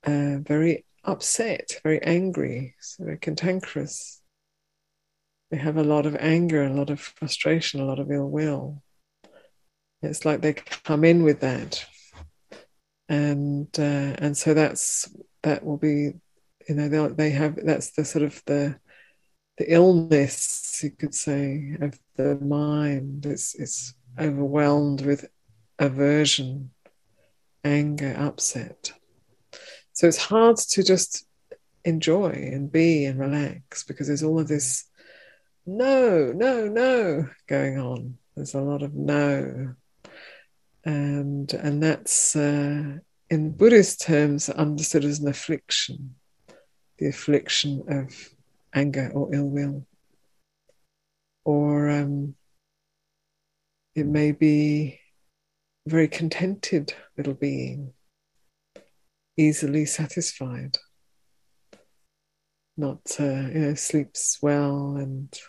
uh, 0.03 0.37
very 0.39 0.83
upset, 1.03 1.79
very 1.83 2.01
angry, 2.01 2.73
so 2.79 3.03
very 3.03 3.19
cantankerous. 3.19 4.23
They 5.51 5.57
have 5.57 5.77
a 5.77 5.83
lot 5.83 6.07
of 6.07 6.15
anger, 6.15 6.63
a 6.63 6.73
lot 6.73 6.89
of 6.89 6.99
frustration, 6.99 7.79
a 7.79 7.85
lot 7.85 7.99
of 7.99 8.11
ill 8.11 8.27
will. 8.27 8.81
It's 10.01 10.25
like 10.25 10.41
they 10.41 10.53
come 10.53 11.03
in 11.03 11.21
with 11.21 11.41
that, 11.41 11.85
and 13.11 13.67
uh, 13.77 14.15
and 14.19 14.37
so 14.37 14.53
that's 14.53 15.13
that 15.43 15.65
will 15.65 15.75
be, 15.75 16.13
you 16.69 16.75
know, 16.75 17.09
they 17.09 17.31
have 17.31 17.57
that's 17.61 17.91
the 17.91 18.05
sort 18.05 18.23
of 18.23 18.41
the 18.45 18.79
the 19.57 19.71
illness 19.71 20.79
you 20.81 20.91
could 20.91 21.13
say 21.13 21.75
of 21.81 21.99
the 22.15 22.35
mind. 22.35 23.25
It's 23.25 23.53
it's 23.55 23.93
overwhelmed 24.17 25.01
with 25.01 25.25
aversion, 25.77 26.71
anger, 27.65 28.15
upset. 28.17 28.93
So 29.91 30.07
it's 30.07 30.25
hard 30.25 30.55
to 30.55 30.81
just 30.81 31.27
enjoy 31.83 32.29
and 32.29 32.71
be 32.71 33.03
and 33.03 33.19
relax 33.19 33.83
because 33.83 34.07
there's 34.07 34.23
all 34.23 34.39
of 34.39 34.47
this 34.47 34.85
no, 35.65 36.31
no, 36.31 36.67
no 36.67 37.27
going 37.47 37.77
on. 37.77 38.17
There's 38.35 38.53
a 38.53 38.61
lot 38.61 38.83
of 38.83 38.93
no. 38.93 39.75
And 40.83 41.53
and 41.53 41.83
that's 41.83 42.35
uh, 42.35 42.97
in 43.29 43.51
Buddhist 43.51 44.01
terms 44.01 44.49
understood 44.49 45.05
as 45.05 45.19
an 45.19 45.27
affliction, 45.27 46.15
the 46.97 47.07
affliction 47.07 47.83
of 47.87 48.29
anger 48.73 49.11
or 49.13 49.33
ill 49.33 49.49
will. 49.49 49.85
Or 51.45 51.89
um, 51.89 52.35
it 53.95 54.05
may 54.05 54.31
be 54.31 54.99
very 55.87 56.07
contented 56.07 56.93
little 57.17 57.33
being 57.33 57.93
easily 59.37 59.85
satisfied. 59.85 60.77
not 62.77 63.01
uh, 63.19 63.23
you 63.23 63.59
know 63.59 63.75
sleeps 63.75 64.39
well 64.41 64.95
and 64.97 65.39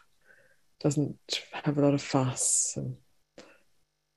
doesn't 0.80 1.42
have 1.52 1.78
a 1.78 1.80
lot 1.80 1.94
of 1.94 2.02
fuss 2.02 2.74
and 2.76 2.96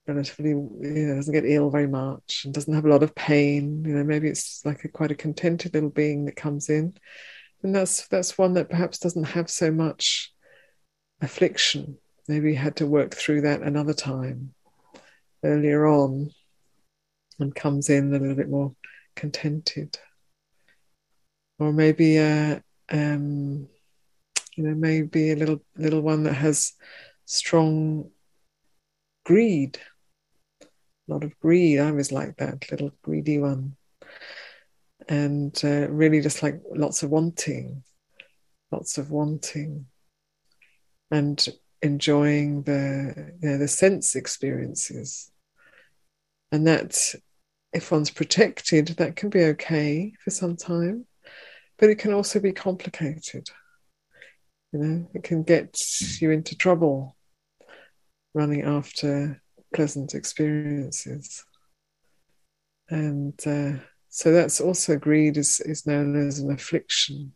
relatively 0.06 0.50
you 0.50 1.06
know 1.06 1.16
doesn't 1.16 1.34
get 1.34 1.44
ill 1.44 1.70
very 1.70 1.86
much 1.86 2.42
and 2.44 2.54
doesn't 2.54 2.74
have 2.74 2.84
a 2.84 2.88
lot 2.88 3.02
of 3.02 3.14
pain. 3.14 3.84
You 3.84 3.94
know 3.94 4.04
maybe 4.04 4.28
it's 4.28 4.64
like 4.64 4.84
a 4.84 4.88
quite 4.88 5.10
a 5.10 5.16
contented 5.16 5.74
little 5.74 5.90
being 5.90 6.24
that 6.26 6.36
comes 6.36 6.68
in. 6.68 6.94
And 7.62 7.74
that's 7.74 8.06
that's 8.08 8.38
one 8.38 8.54
that 8.54 8.70
perhaps 8.70 8.98
doesn't 8.98 9.24
have 9.24 9.50
so 9.50 9.70
much 9.70 10.32
affliction. 11.20 11.98
Maybe 12.28 12.54
had 12.54 12.76
to 12.76 12.86
work 12.86 13.14
through 13.14 13.42
that 13.42 13.62
another 13.62 13.94
time 13.94 14.54
earlier 15.44 15.86
on 15.86 16.30
and 17.38 17.54
comes 17.54 17.88
in 17.90 18.14
a 18.14 18.18
little 18.18 18.34
bit 18.34 18.48
more 18.48 18.74
contented. 19.14 19.98
Or 21.58 21.72
maybe 21.72 22.18
a 22.18 22.62
um, 22.90 23.68
you 24.54 24.64
know 24.64 24.74
maybe 24.74 25.32
a 25.32 25.36
little 25.36 25.62
little 25.76 26.00
one 26.00 26.24
that 26.24 26.34
has 26.34 26.72
strong 27.24 28.10
greed 29.24 29.78
a 31.08 31.12
lot 31.12 31.24
of 31.24 31.38
greed. 31.40 31.80
I 31.80 31.92
was 31.92 32.12
like 32.12 32.36
that 32.36 32.70
little 32.70 32.92
greedy 33.02 33.38
one. 33.38 33.76
And 35.08 35.58
uh, 35.62 35.88
really 35.88 36.20
just 36.20 36.42
like 36.42 36.60
lots 36.74 37.02
of 37.02 37.10
wanting 37.10 37.84
lots 38.70 38.98
of 38.98 39.10
wanting 39.10 39.86
and 41.10 41.48
enjoying 41.82 42.62
the 42.62 43.32
you 43.40 43.48
know 43.48 43.58
the 43.58 43.68
sense 43.68 44.16
experiences. 44.16 45.30
And 46.52 46.66
that 46.66 47.14
if 47.72 47.90
one's 47.90 48.10
protected 48.10 48.88
that 48.88 49.16
can 49.16 49.28
be 49.28 49.44
okay 49.44 50.12
for 50.22 50.30
some 50.30 50.56
time 50.56 51.04
but 51.78 51.90
it 51.90 51.98
can 51.98 52.14
also 52.14 52.40
be 52.40 52.52
complicated. 52.52 53.48
You 54.72 54.78
know 54.80 55.10
it 55.14 55.22
can 55.22 55.42
get 55.42 55.78
you 56.20 56.30
into 56.30 56.56
trouble 56.56 57.16
running 58.34 58.62
after 58.62 59.40
pleasant 59.74 60.14
experiences 60.14 61.44
and 62.88 63.34
uh, 63.46 63.72
so 64.08 64.32
that's 64.32 64.60
also 64.60 64.96
greed 64.96 65.36
is, 65.36 65.60
is 65.60 65.86
known 65.86 66.16
as 66.26 66.38
an 66.38 66.50
affliction 66.50 67.32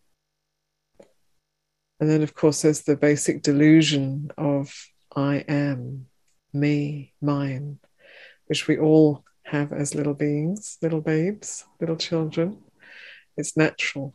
and 2.01 2.09
then, 2.09 2.23
of 2.23 2.35
course, 2.35 2.63
there's 2.63 2.81
the 2.81 2.97
basic 2.97 3.43
delusion 3.43 4.31
of 4.39 4.75
I 5.15 5.45
am, 5.47 6.07
me, 6.51 7.13
mine, 7.21 7.79
which 8.47 8.67
we 8.67 8.79
all 8.79 9.25
have 9.45 9.71
as 9.75 9.95
little 9.95 10.15
beings, 10.15 10.79
little 10.81 11.03
babes, 11.03 11.67
little 11.79 11.97
children. 11.97 12.63
It's 13.37 13.55
natural. 13.55 14.15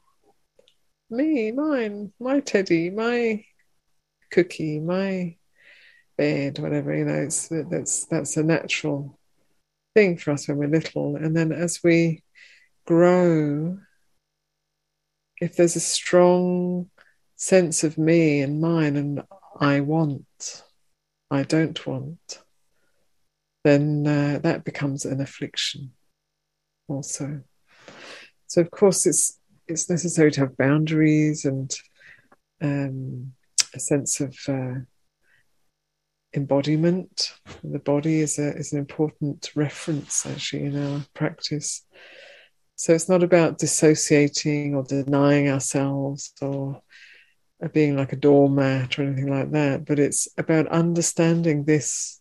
Me, 1.11 1.51
mine, 1.51 2.11
my 2.19 2.39
teddy, 2.39 2.89
my 2.89 3.45
cookie, 4.31 4.79
my 4.79 5.37
bed, 6.17 6.59
whatever, 6.59 6.95
you 6.95 7.05
know, 7.05 7.21
it's 7.21 7.49
that's 7.49 8.05
that's 8.05 8.37
a 8.37 8.43
natural 8.43 9.19
thing 9.93 10.17
for 10.17 10.31
us 10.31 10.47
when 10.47 10.57
we're 10.57 10.67
little. 10.67 11.15
And 11.15 11.35
then 11.35 11.51
as 11.51 11.81
we 11.83 12.23
grow, 12.85 13.77
if 15.41 15.55
there's 15.55 15.75
a 15.75 15.81
strong 15.81 16.89
sense 17.35 17.83
of 17.83 17.97
me 17.97 18.41
and 18.41 18.61
mine 18.61 18.95
and 18.95 19.23
I 19.59 19.81
want, 19.81 20.63
I 21.31 21.43
don't 21.43 21.85
want, 21.85 22.39
then 23.63 24.05
uh, 24.05 24.39
that 24.43 24.63
becomes 24.63 25.05
an 25.05 25.21
affliction 25.21 25.91
also. 26.87 27.41
So 28.47 28.61
of 28.61 28.71
course 28.71 29.05
it's 29.05 29.39
it's 29.67 29.89
necessary 29.89 30.31
to 30.31 30.41
have 30.41 30.57
boundaries 30.57 31.45
and 31.45 31.73
um, 32.61 33.33
a 33.73 33.79
sense 33.79 34.21
of 34.21 34.37
uh, 34.47 34.81
embodiment. 36.37 37.33
The 37.63 37.79
body 37.79 38.21
is 38.21 38.39
a 38.39 38.55
is 38.55 38.73
an 38.73 38.79
important 38.79 39.51
reference 39.55 40.25
actually 40.25 40.65
in 40.65 40.81
our 40.81 41.01
practice. 41.13 41.85
So 42.75 42.93
it's 42.93 43.07
not 43.07 43.23
about 43.23 43.57
dissociating 43.57 44.75
or 44.75 44.83
denying 44.83 45.49
ourselves 45.49 46.33
or 46.41 46.81
uh, 47.63 47.69
being 47.69 47.95
like 47.95 48.11
a 48.11 48.17
doormat 48.17 48.99
or 48.99 49.03
anything 49.03 49.31
like 49.31 49.51
that, 49.51 49.85
but 49.85 49.97
it's 49.97 50.27
about 50.37 50.67
understanding 50.67 51.63
this, 51.63 52.19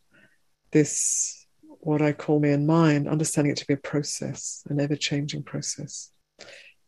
this 0.70 1.46
what 1.80 2.00
I 2.00 2.12
call 2.12 2.38
me 2.38 2.50
and 2.50 2.68
mine, 2.68 3.08
understanding 3.08 3.50
it 3.50 3.58
to 3.58 3.66
be 3.66 3.74
a 3.74 3.78
process, 3.78 4.62
an 4.70 4.80
ever 4.80 4.94
changing 4.94 5.42
process 5.42 6.12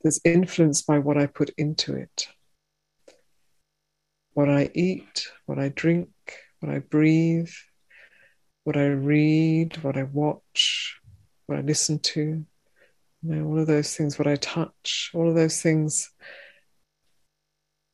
that's 0.03 0.21
influenced 0.25 0.87
by 0.87 1.01
what 1.01 1.19
I 1.19 1.27
put 1.27 1.51
into 1.59 1.95
it. 1.97 2.29
What 4.35 4.49
I 4.49 4.71
eat, 4.75 5.29
what 5.47 5.59
I 5.59 5.71
drink, 5.71 6.11
what 6.61 6.73
I 6.73 6.79
breathe, 6.79 7.51
what 8.64 8.77
I 8.77 8.87
read, 8.87 9.83
what 9.83 9.97
I 9.97 10.05
watch, 10.05 10.99
what 11.47 11.59
I 11.59 11.62
listen 11.62 11.99
to, 12.01 12.21
you 12.21 12.47
know, 13.23 13.47
all 13.47 13.59
of 13.59 13.66
those 13.66 13.97
things, 13.97 14.19
what 14.19 14.29
I 14.29 14.37
touch, 14.37 15.11
all 15.14 15.29
of 15.29 15.35
those 15.35 15.61
things 15.61 16.11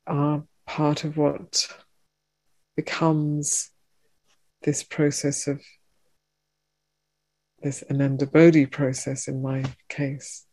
are 0.07 0.43
part 0.65 1.03
of 1.03 1.17
what 1.17 1.67
becomes 2.75 3.69
this 4.63 4.83
process 4.83 5.47
of 5.47 5.61
this 7.61 7.83
Anandabodhi 7.89 8.69
process 8.69 9.27
in 9.27 9.41
my 9.41 9.63
case 9.87 10.45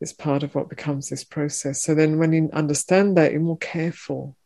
is 0.00 0.12
part 0.12 0.42
of 0.42 0.54
what 0.54 0.68
becomes 0.68 1.08
this 1.08 1.24
process. 1.24 1.82
So 1.82 1.94
then 1.94 2.18
when 2.18 2.32
you 2.32 2.48
understand 2.52 3.16
that, 3.16 3.32
you're 3.32 3.40
more 3.40 3.58
careful 3.58 4.36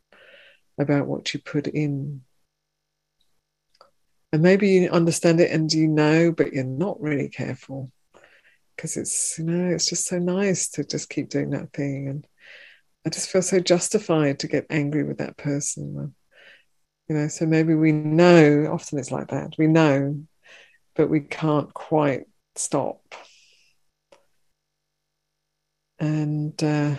about 0.78 1.06
what 1.06 1.34
you 1.34 1.40
put 1.40 1.66
in. 1.66 2.22
And 4.32 4.42
maybe 4.42 4.68
you 4.68 4.90
understand 4.90 5.40
it 5.40 5.50
and 5.50 5.72
you 5.72 5.88
know, 5.88 6.32
but 6.32 6.52
you're 6.52 6.64
not 6.64 7.00
really 7.00 7.28
careful 7.28 7.90
because 8.76 8.96
it's, 8.96 9.38
you 9.38 9.44
know, 9.44 9.74
it's 9.74 9.88
just 9.88 10.06
so 10.06 10.18
nice 10.18 10.68
to 10.70 10.84
just 10.84 11.08
keep 11.08 11.30
doing 11.30 11.50
that 11.50 11.72
thing. 11.72 12.08
And 12.08 12.26
I 13.06 13.10
just 13.10 13.30
feel 13.30 13.42
so 13.42 13.58
justified 13.58 14.40
to 14.40 14.48
get 14.48 14.66
angry 14.70 15.02
with 15.02 15.18
that 15.18 15.36
person. 15.36 16.14
You 17.08 17.16
know, 17.16 17.28
so 17.28 17.46
maybe 17.46 17.74
we 17.74 17.92
know, 17.92 18.68
often 18.70 18.98
it's 18.98 19.10
like 19.10 19.28
that, 19.28 19.54
we 19.58 19.66
know, 19.66 20.22
but 20.94 21.08
we 21.08 21.20
can't 21.20 21.72
quite 21.72 22.24
stop. 22.54 23.00
And 25.98 26.62
uh, 26.62 26.96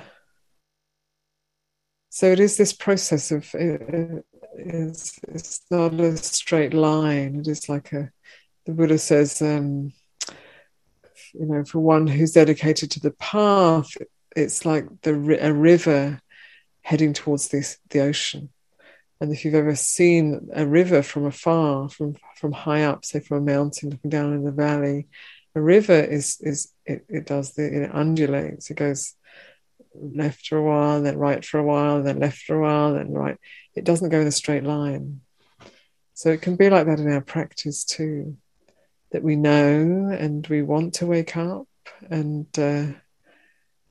so 2.09 2.25
it 2.31 2.39
is 2.39 2.57
this 2.57 2.73
process 2.73 3.31
of 3.31 3.49
it, 3.53 4.25
it's, 4.55 5.19
it's 5.27 5.61
not 5.69 5.93
a 5.93 6.17
straight 6.17 6.73
line. 6.73 7.39
It 7.39 7.47
is 7.47 7.69
like 7.69 7.91
a, 7.93 8.11
the 8.65 8.73
Buddha 8.73 8.97
says, 8.97 9.41
um, 9.41 9.93
you 11.33 11.45
know, 11.45 11.63
for 11.63 11.79
one 11.79 12.07
who's 12.07 12.31
dedicated 12.31 12.91
to 12.91 12.99
the 12.99 13.11
path, 13.11 13.89
it's 14.35 14.65
like 14.65 14.85
the 15.01 15.13
a 15.41 15.53
river 15.53 16.21
heading 16.81 17.13
towards 17.13 17.49
this, 17.49 17.77
the 17.89 18.01
ocean. 18.01 18.49
And 19.21 19.31
if 19.33 19.43
you've 19.43 19.55
ever 19.55 19.75
seen 19.75 20.49
a 20.53 20.65
river 20.65 21.03
from 21.03 21.25
afar, 21.25 21.89
from 21.89 22.15
from 22.37 22.53
high 22.53 22.83
up, 22.83 23.03
say 23.03 23.19
from 23.19 23.37
a 23.37 23.53
mountain 23.53 23.89
looking 23.89 24.09
down 24.09 24.33
in 24.33 24.43
the 24.43 24.51
valley, 24.51 25.07
a 25.55 25.61
river 25.61 25.99
is 25.99 26.37
is 26.41 26.73
it, 26.85 27.05
it 27.09 27.25
does 27.25 27.53
the 27.53 27.83
it 27.83 27.91
undulates. 27.93 28.69
It 28.69 28.77
goes 28.77 29.15
left 29.93 30.47
for 30.47 30.57
a 30.57 30.63
while, 30.63 31.01
then 31.01 31.17
right 31.17 31.43
for 31.43 31.59
a 31.59 31.63
while, 31.63 32.03
then 32.03 32.19
left 32.19 32.39
for 32.39 32.55
a 32.55 32.61
while, 32.61 32.93
then 32.93 33.11
right. 33.11 33.37
It 33.75 33.83
doesn't 33.83 34.09
go 34.09 34.19
in 34.19 34.27
a 34.27 34.31
straight 34.31 34.63
line. 34.63 35.21
So 36.13 36.29
it 36.29 36.41
can 36.41 36.55
be 36.55 36.69
like 36.69 36.85
that 36.87 36.99
in 36.99 37.11
our 37.11 37.21
practice 37.21 37.83
too, 37.83 38.37
that 39.11 39.23
we 39.23 39.35
know 39.35 40.09
and 40.17 40.45
we 40.47 40.61
want 40.61 40.95
to 40.95 41.05
wake 41.05 41.37
up 41.37 41.67
and 42.09 42.47
uh, 42.59 42.87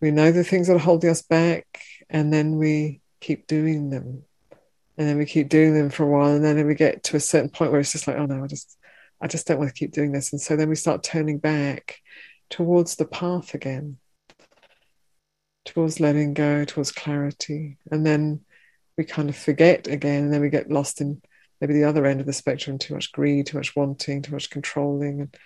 we 0.01 0.11
know 0.11 0.31
the 0.31 0.45
things 0.45 0.69
that 0.69 0.77
are 0.77 0.79
holding 0.79 1.11
us 1.11 1.23
back, 1.23 1.83
and 2.09 2.33
then 2.33 2.57
we 2.57 3.01
keep 3.21 3.47
doing 3.47 3.91
them. 3.91 4.23
And 4.97 5.09
then 5.09 5.19
we 5.19 5.27
keep 5.27 5.49
doing 5.49 5.75
them 5.75 5.91
for 5.91 6.05
a 6.05 6.07
while, 6.07 6.35
and 6.35 6.45
then 6.45 6.67
we 6.67 6.75
get 6.75 7.05
to 7.05 7.17
a 7.17 7.21
certain 7.21 7.51
point 7.51 7.71
where 7.71 7.81
it's 7.81 7.93
just 7.93 8.07
like, 8.07 8.17
oh 8.17 8.27
no, 8.27 8.43
I 8.43 8.47
just, 8.47 8.79
I 9.21 9.27
just 9.27 9.47
don't 9.47 9.59
want 9.59 9.69
to 9.69 9.79
keep 9.79 9.93
doing 9.93 10.13
this. 10.13 10.33
And 10.33 10.41
so 10.41 10.57
then 10.57 10.69
we 10.69 10.75
start 10.75 11.03
turning 11.03 11.39
back 11.39 12.01
towards 12.51 12.97
the 12.97 13.05
path 13.05 13.55
again, 13.55 13.99
towards 15.69 16.01
letting 16.01 16.35
go, 16.35 16.65
towards 16.65 16.93
clarity. 16.93 17.77
And 17.91 18.05
then 18.05 18.41
we 18.97 19.05
kind 19.05 19.29
of 19.29 19.37
forget 19.37 19.87
again, 19.87 20.25
and 20.25 20.33
then 20.33 20.41
we 20.41 20.51
get 20.51 20.71
lost 20.71 21.01
in 21.01 21.23
maybe 21.61 21.75
the 21.75 21.85
other 21.85 22.07
end 22.07 22.21
of 22.21 22.27
the 22.27 22.33
spectrum 22.33 22.79
too 22.79 22.95
much 22.95 23.13
greed, 23.13 23.47
too 23.47 23.59
much 23.59 23.77
wanting, 23.77 24.23
too 24.23 24.33
much 24.33 24.51
controlling, 24.51 25.21
and, 25.21 25.37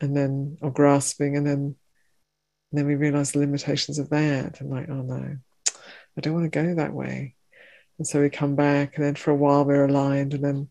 and 0.00 0.16
then, 0.16 0.58
or 0.60 0.70
grasping. 0.70 1.36
And 1.36 1.46
then 1.46 1.76
and 2.70 2.78
then 2.78 2.86
we 2.86 2.96
realize 2.96 3.32
the 3.32 3.38
limitations 3.38 4.00
of 4.00 4.10
that 4.10 4.60
and 4.60 4.68
like, 4.68 4.88
oh 4.88 5.02
no, 5.02 5.36
I 6.16 6.20
don't 6.20 6.34
want 6.34 6.52
to 6.52 6.62
go 6.62 6.74
that 6.74 6.92
way. 6.92 7.36
And 7.98 8.06
so 8.06 8.20
we 8.20 8.30
come 8.30 8.56
back, 8.56 8.96
and 8.96 9.04
then 9.04 9.14
for 9.14 9.30
a 9.30 9.36
while 9.36 9.64
we're 9.64 9.84
aligned, 9.84 10.34
and 10.34 10.44
then 10.44 10.70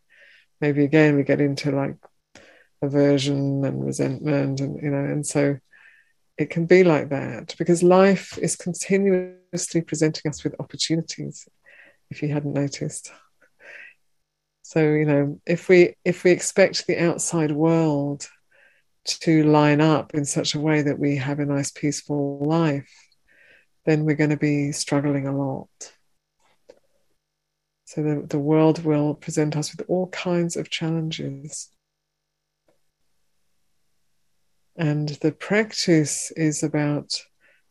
maybe 0.59 0.83
again 0.83 1.15
we 1.15 1.23
get 1.23 1.39
into 1.39 1.71
like 1.71 1.95
aversion 2.81 3.63
and 3.63 3.85
resentment, 3.85 4.59
and 4.59 4.81
you 4.83 4.91
know, 4.91 5.03
and 5.03 5.25
so 5.25 5.57
it 6.37 6.49
can 6.49 6.65
be 6.65 6.83
like 6.83 7.09
that 7.09 7.55
because 7.57 7.83
life 7.83 8.37
is 8.39 8.55
continuously 8.55 9.81
presenting 9.81 10.29
us 10.29 10.43
with 10.43 10.59
opportunities 10.59 11.47
if 12.09 12.21
you 12.21 12.29
hadn't 12.29 12.53
noticed. 12.53 13.11
So 14.63 14.81
you 14.81 15.05
know 15.05 15.39
if 15.45 15.69
we 15.69 15.95
if 16.03 16.23
we 16.23 16.31
expect 16.31 16.87
the 16.87 16.97
outside 16.97 17.51
world 17.51 18.27
to 19.05 19.43
line 19.43 19.81
up 19.81 20.13
in 20.13 20.25
such 20.25 20.55
a 20.55 20.59
way 20.59 20.81
that 20.81 20.97
we 20.97 21.17
have 21.17 21.39
a 21.39 21.45
nice 21.45 21.71
peaceful 21.71 22.39
life 22.39 22.89
then 23.85 24.05
we're 24.05 24.15
going 24.15 24.29
to 24.29 24.37
be 24.37 24.71
struggling 24.71 25.27
a 25.27 25.37
lot. 25.37 25.93
So 27.83 28.01
the, 28.01 28.25
the 28.25 28.39
world 28.39 28.83
will 28.83 29.13
present 29.13 29.55
us 29.55 29.75
with 29.75 29.85
all 29.89 30.07
kinds 30.07 30.55
of 30.55 30.69
challenges 30.69 31.69
and 34.75 35.09
the 35.09 35.31
practice 35.31 36.31
is 36.35 36.63
about 36.63 37.21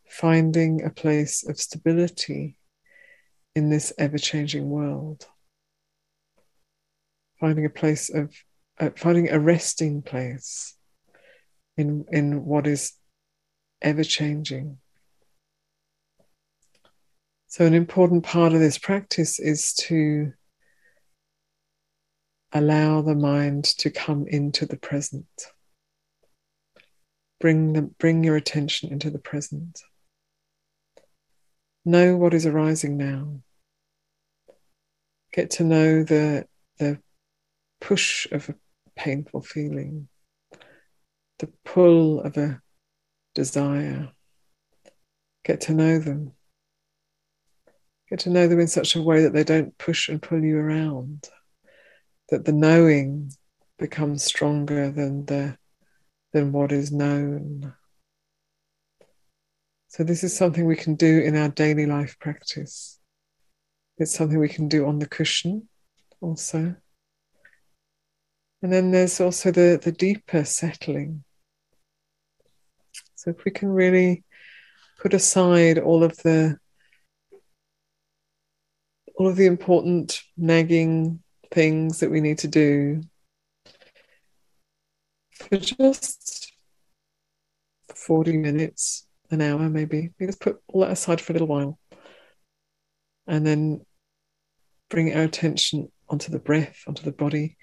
finding 0.08 0.82
a 0.82 0.90
place 0.90 1.46
of 1.48 1.58
stability 1.58 2.56
in 3.54 3.70
this 3.70 3.92
ever 3.98 4.18
changing 4.18 4.68
world. 4.68 5.26
Finding 7.40 7.66
a 7.66 7.70
place 7.70 8.08
of, 8.08 8.32
uh, 8.78 8.90
finding 8.96 9.30
a 9.30 9.40
resting 9.40 10.02
place 10.02 10.76
in, 11.76 12.04
in 12.12 12.44
what 12.44 12.66
is 12.66 12.92
ever 13.80 14.04
changing. 14.04 14.78
So, 17.48 17.66
an 17.66 17.74
important 17.74 18.24
part 18.24 18.52
of 18.52 18.60
this 18.60 18.78
practice 18.78 19.38
is 19.40 19.74
to 19.74 20.32
allow 22.52 23.02
the 23.02 23.14
mind 23.14 23.64
to 23.64 23.90
come 23.90 24.26
into 24.28 24.66
the 24.66 24.76
present. 24.76 25.26
Bring, 27.42 27.72
the, 27.72 27.82
bring 27.82 28.22
your 28.22 28.36
attention 28.36 28.92
into 28.92 29.10
the 29.10 29.18
present. 29.18 29.82
Know 31.84 32.16
what 32.16 32.34
is 32.34 32.46
arising 32.46 32.96
now. 32.96 33.40
Get 35.32 35.50
to 35.50 35.64
know 35.64 36.04
the, 36.04 36.46
the 36.78 37.00
push 37.80 38.30
of 38.30 38.48
a 38.48 38.54
painful 38.94 39.42
feeling, 39.42 40.06
the 41.40 41.50
pull 41.64 42.20
of 42.20 42.36
a 42.36 42.60
desire. 43.34 44.12
Get 45.44 45.62
to 45.62 45.74
know 45.74 45.98
them. 45.98 46.34
Get 48.08 48.20
to 48.20 48.30
know 48.30 48.46
them 48.46 48.60
in 48.60 48.68
such 48.68 48.94
a 48.94 49.02
way 49.02 49.24
that 49.24 49.32
they 49.32 49.42
don't 49.42 49.76
push 49.78 50.08
and 50.08 50.22
pull 50.22 50.44
you 50.44 50.58
around, 50.58 51.28
that 52.28 52.44
the 52.44 52.52
knowing 52.52 53.32
becomes 53.80 54.22
stronger 54.22 54.92
than 54.92 55.26
the 55.26 55.58
than 56.32 56.52
what 56.52 56.72
is 56.72 56.90
known. 56.90 57.74
So, 59.88 60.04
this 60.04 60.24
is 60.24 60.36
something 60.36 60.64
we 60.64 60.76
can 60.76 60.94
do 60.94 61.20
in 61.20 61.36
our 61.36 61.48
daily 61.48 61.86
life 61.86 62.18
practice. 62.18 62.98
It's 63.98 64.14
something 64.14 64.38
we 64.38 64.48
can 64.48 64.68
do 64.68 64.86
on 64.86 64.98
the 64.98 65.06
cushion 65.06 65.68
also. 66.20 66.74
And 68.62 68.72
then 68.72 68.90
there's 68.90 69.20
also 69.20 69.50
the, 69.50 69.78
the 69.82 69.92
deeper 69.92 70.44
settling. 70.44 71.24
So, 73.16 73.30
if 73.30 73.44
we 73.44 73.50
can 73.50 73.68
really 73.68 74.24
put 74.98 75.12
aside 75.12 75.78
all 75.78 76.02
of 76.02 76.16
the 76.18 76.58
all 79.16 79.28
of 79.28 79.36
the 79.36 79.46
important 79.46 80.22
nagging 80.38 81.22
things 81.50 82.00
that 82.00 82.10
we 82.10 82.20
need 82.20 82.38
to 82.38 82.48
do 82.48 83.02
for 85.42 85.58
just 85.58 86.52
40 87.94 88.36
minutes, 88.38 89.06
an 89.30 89.40
hour 89.40 89.68
maybe. 89.68 90.10
Just 90.20 90.40
put 90.40 90.60
all 90.68 90.82
that 90.82 90.92
aside 90.92 91.20
for 91.20 91.32
a 91.32 91.34
little 91.34 91.48
while. 91.48 91.78
And 93.26 93.46
then 93.46 93.84
bring 94.90 95.14
our 95.14 95.22
attention 95.22 95.90
onto 96.08 96.30
the 96.30 96.38
breath, 96.38 96.82
onto 96.86 97.02
the 97.02 97.12
body, 97.12 97.56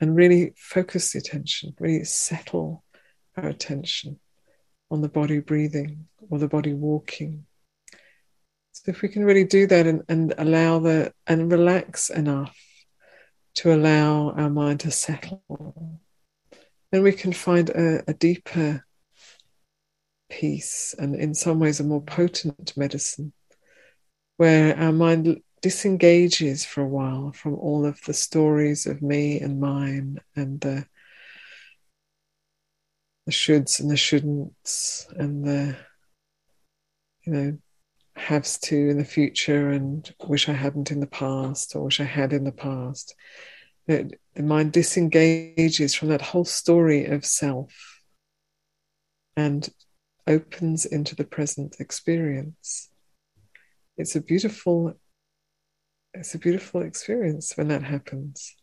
and 0.00 0.16
really 0.16 0.52
focus 0.56 1.12
the 1.12 1.18
attention, 1.18 1.74
really 1.78 2.04
settle 2.04 2.84
our 3.36 3.48
attention 3.48 4.18
on 4.90 5.00
the 5.00 5.08
body 5.08 5.38
breathing 5.38 6.06
or 6.30 6.38
the 6.38 6.48
body 6.48 6.72
walking. 6.72 7.46
So 8.72 8.90
if 8.90 9.02
we 9.02 9.08
can 9.08 9.24
really 9.24 9.44
do 9.44 9.66
that 9.66 9.86
and, 9.86 10.02
and 10.08 10.34
allow 10.38 10.78
the 10.80 11.12
and 11.26 11.52
relax 11.52 12.10
enough 12.10 12.56
to 13.56 13.72
allow 13.72 14.30
our 14.30 14.50
mind 14.50 14.80
to 14.80 14.90
settle 14.90 16.00
then 16.92 17.02
we 17.02 17.12
can 17.12 17.32
find 17.32 17.70
a, 17.70 18.08
a 18.08 18.14
deeper 18.14 18.84
peace 20.30 20.94
and, 20.98 21.16
in 21.16 21.34
some 21.34 21.58
ways, 21.58 21.80
a 21.80 21.84
more 21.84 22.02
potent 22.02 22.76
medicine 22.76 23.32
where 24.36 24.76
our 24.76 24.92
mind 24.92 25.40
disengages 25.62 26.64
for 26.64 26.82
a 26.82 26.88
while 26.88 27.32
from 27.32 27.54
all 27.54 27.86
of 27.86 28.00
the 28.02 28.14
stories 28.14 28.86
of 28.86 29.00
me 29.00 29.40
and 29.40 29.60
mine 29.60 30.18
and 30.34 30.60
the 30.60 30.84
the 33.24 33.32
shoulds 33.32 33.78
and 33.78 33.88
the 33.88 33.94
shouldn'ts 33.94 35.06
and 35.16 35.44
the 35.46 35.76
you 37.24 37.32
know 37.32 37.58
haves 38.16 38.58
to 38.58 38.76
in 38.90 38.98
the 38.98 39.04
future 39.04 39.70
and 39.70 40.12
wish 40.26 40.48
I 40.48 40.52
hadn't 40.52 40.90
in 40.90 40.98
the 41.00 41.06
past 41.06 41.74
or 41.76 41.84
wish 41.84 42.00
I 42.00 42.04
had 42.04 42.32
in 42.32 42.44
the 42.44 42.52
past. 42.52 43.14
That 43.86 44.12
the 44.34 44.42
mind 44.42 44.72
disengages 44.72 45.94
from 45.94 46.08
that 46.08 46.22
whole 46.22 46.44
story 46.44 47.06
of 47.06 47.24
self 47.24 48.00
and 49.36 49.68
opens 50.26 50.84
into 50.86 51.14
the 51.14 51.24
present 51.24 51.76
experience. 51.80 52.90
It's 53.96 54.16
a 54.16 54.20
beautiful 54.20 54.94
it's 56.14 56.34
a 56.34 56.38
beautiful 56.38 56.82
experience 56.82 57.56
when 57.56 57.68
that 57.68 57.82
happens. 57.82 58.54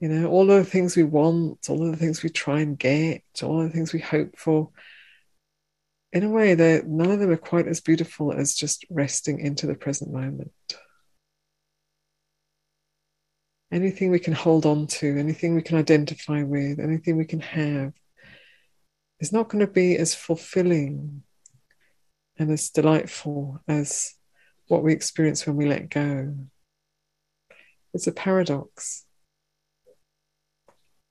You 0.00 0.08
know, 0.08 0.28
all 0.28 0.50
of 0.50 0.64
the 0.64 0.70
things 0.70 0.96
we 0.96 1.02
want, 1.02 1.70
all 1.70 1.82
of 1.82 1.92
the 1.92 1.96
things 1.96 2.22
we 2.22 2.28
try 2.28 2.60
and 2.60 2.78
get, 2.78 3.22
all 3.42 3.62
of 3.62 3.68
the 3.68 3.72
things 3.72 3.94
we 3.94 4.00
hope 4.00 4.38
for, 4.38 4.68
in 6.12 6.24
a 6.24 6.28
way, 6.28 6.54
none 6.54 7.10
of 7.10 7.20
them 7.20 7.30
are 7.30 7.38
quite 7.38 7.66
as 7.66 7.80
beautiful 7.80 8.32
as 8.32 8.54
just 8.54 8.84
resting 8.90 9.40
into 9.40 9.66
the 9.66 9.74
present 9.74 10.12
moment 10.12 10.52
anything 13.74 14.12
we 14.12 14.20
can 14.20 14.32
hold 14.32 14.64
on 14.64 14.86
to, 14.86 15.18
anything 15.18 15.54
we 15.54 15.62
can 15.62 15.76
identify 15.76 16.44
with, 16.44 16.78
anything 16.78 17.16
we 17.16 17.24
can 17.24 17.40
have, 17.40 17.92
is 19.18 19.32
not 19.32 19.48
going 19.48 19.66
to 19.66 19.72
be 19.72 19.96
as 19.96 20.14
fulfilling 20.14 21.24
and 22.38 22.52
as 22.52 22.70
delightful 22.70 23.60
as 23.66 24.14
what 24.68 24.84
we 24.84 24.92
experience 24.92 25.44
when 25.44 25.56
we 25.56 25.66
let 25.66 25.90
go. 25.90 26.34
It's 27.92 28.06
a 28.06 28.12
paradox. 28.12 29.04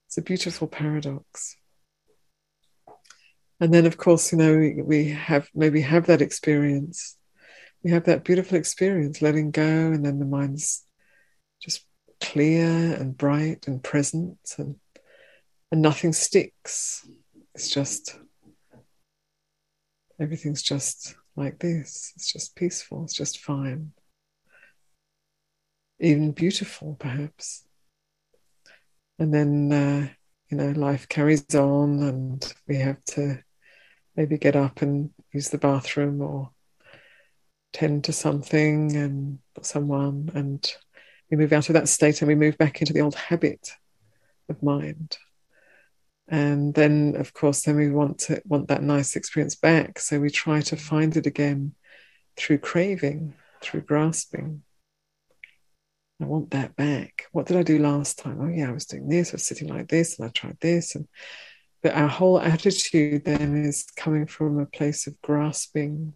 It's 0.06 0.16
a 0.16 0.22
beautiful 0.22 0.66
paradox. 0.66 1.56
And 3.60 3.74
then, 3.74 3.84
of 3.84 3.98
course, 3.98 4.32
you 4.32 4.38
know, 4.38 4.56
we, 4.56 4.82
we 4.82 5.08
have 5.10 5.48
maybe 5.54 5.82
have 5.82 6.06
that 6.06 6.22
experience. 6.22 7.16
We 7.82 7.90
have 7.90 8.04
that 8.04 8.24
beautiful 8.24 8.56
experience, 8.56 9.20
letting 9.20 9.50
go, 9.50 9.62
and 9.62 10.04
then 10.04 10.18
the 10.18 10.24
mind's 10.24 10.86
just 11.60 11.84
clear 12.24 12.94
and 12.94 13.16
bright 13.16 13.68
and 13.68 13.82
present 13.82 14.38
and 14.56 14.76
and 15.70 15.82
nothing 15.82 16.12
sticks. 16.12 17.06
It's 17.54 17.68
just 17.68 18.18
everything's 20.18 20.62
just 20.62 21.14
like 21.36 21.58
this. 21.58 22.12
It's 22.16 22.32
just 22.32 22.56
peaceful. 22.56 23.04
It's 23.04 23.14
just 23.14 23.40
fine. 23.40 23.92
Even 26.00 26.32
beautiful 26.32 26.96
perhaps. 26.98 27.66
And 29.18 29.32
then 29.32 29.72
uh, 29.72 30.08
you 30.48 30.56
know 30.56 30.70
life 30.70 31.08
carries 31.08 31.54
on 31.54 32.02
and 32.02 32.54
we 32.66 32.76
have 32.76 33.04
to 33.16 33.42
maybe 34.16 34.38
get 34.38 34.56
up 34.56 34.80
and 34.80 35.10
use 35.32 35.50
the 35.50 35.58
bathroom 35.58 36.22
or 36.22 36.50
tend 37.72 38.04
to 38.04 38.12
something 38.12 38.96
and 38.96 39.40
someone 39.62 40.30
and 40.34 40.74
we 41.30 41.36
move 41.36 41.52
out 41.52 41.68
of 41.68 41.74
that 41.74 41.88
state 41.88 42.20
and 42.20 42.28
we 42.28 42.34
move 42.34 42.58
back 42.58 42.80
into 42.80 42.92
the 42.92 43.00
old 43.00 43.14
habit 43.14 43.70
of 44.48 44.62
mind. 44.62 45.16
And 46.28 46.74
then 46.74 47.16
of 47.16 47.34
course 47.34 47.62
then 47.62 47.76
we 47.76 47.90
want 47.90 48.18
to 48.20 48.42
want 48.46 48.68
that 48.68 48.82
nice 48.82 49.16
experience 49.16 49.56
back. 49.56 49.98
So 49.98 50.20
we 50.20 50.30
try 50.30 50.60
to 50.62 50.76
find 50.76 51.16
it 51.16 51.26
again 51.26 51.74
through 52.36 52.58
craving 52.58 53.34
through 53.60 53.82
grasping. 53.82 54.62
I 56.20 56.26
want 56.26 56.50
that 56.50 56.76
back. 56.76 57.26
What 57.32 57.46
did 57.46 57.56
i 57.56 57.62
do 57.62 57.78
last 57.78 58.18
time? 58.18 58.38
Oh 58.40 58.48
yeah 58.48 58.68
i 58.68 58.72
was 58.72 58.86
doing 58.86 59.08
this 59.08 59.30
i 59.30 59.32
was 59.32 59.46
sitting 59.46 59.68
like 59.68 59.88
this 59.88 60.18
and 60.18 60.28
i 60.28 60.30
tried 60.30 60.58
this 60.60 60.94
and 60.94 61.08
but 61.82 61.94
our 61.94 62.08
whole 62.08 62.40
attitude 62.40 63.26
then 63.26 63.62
is 63.62 63.84
coming 63.94 64.26
from 64.26 64.58
a 64.58 64.64
place 64.64 65.06
of 65.06 65.20
grasping 65.20 66.14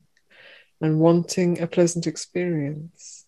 and 0.81 0.99
wanting 0.99 1.61
a 1.61 1.67
pleasant 1.67 2.07
experience. 2.07 3.27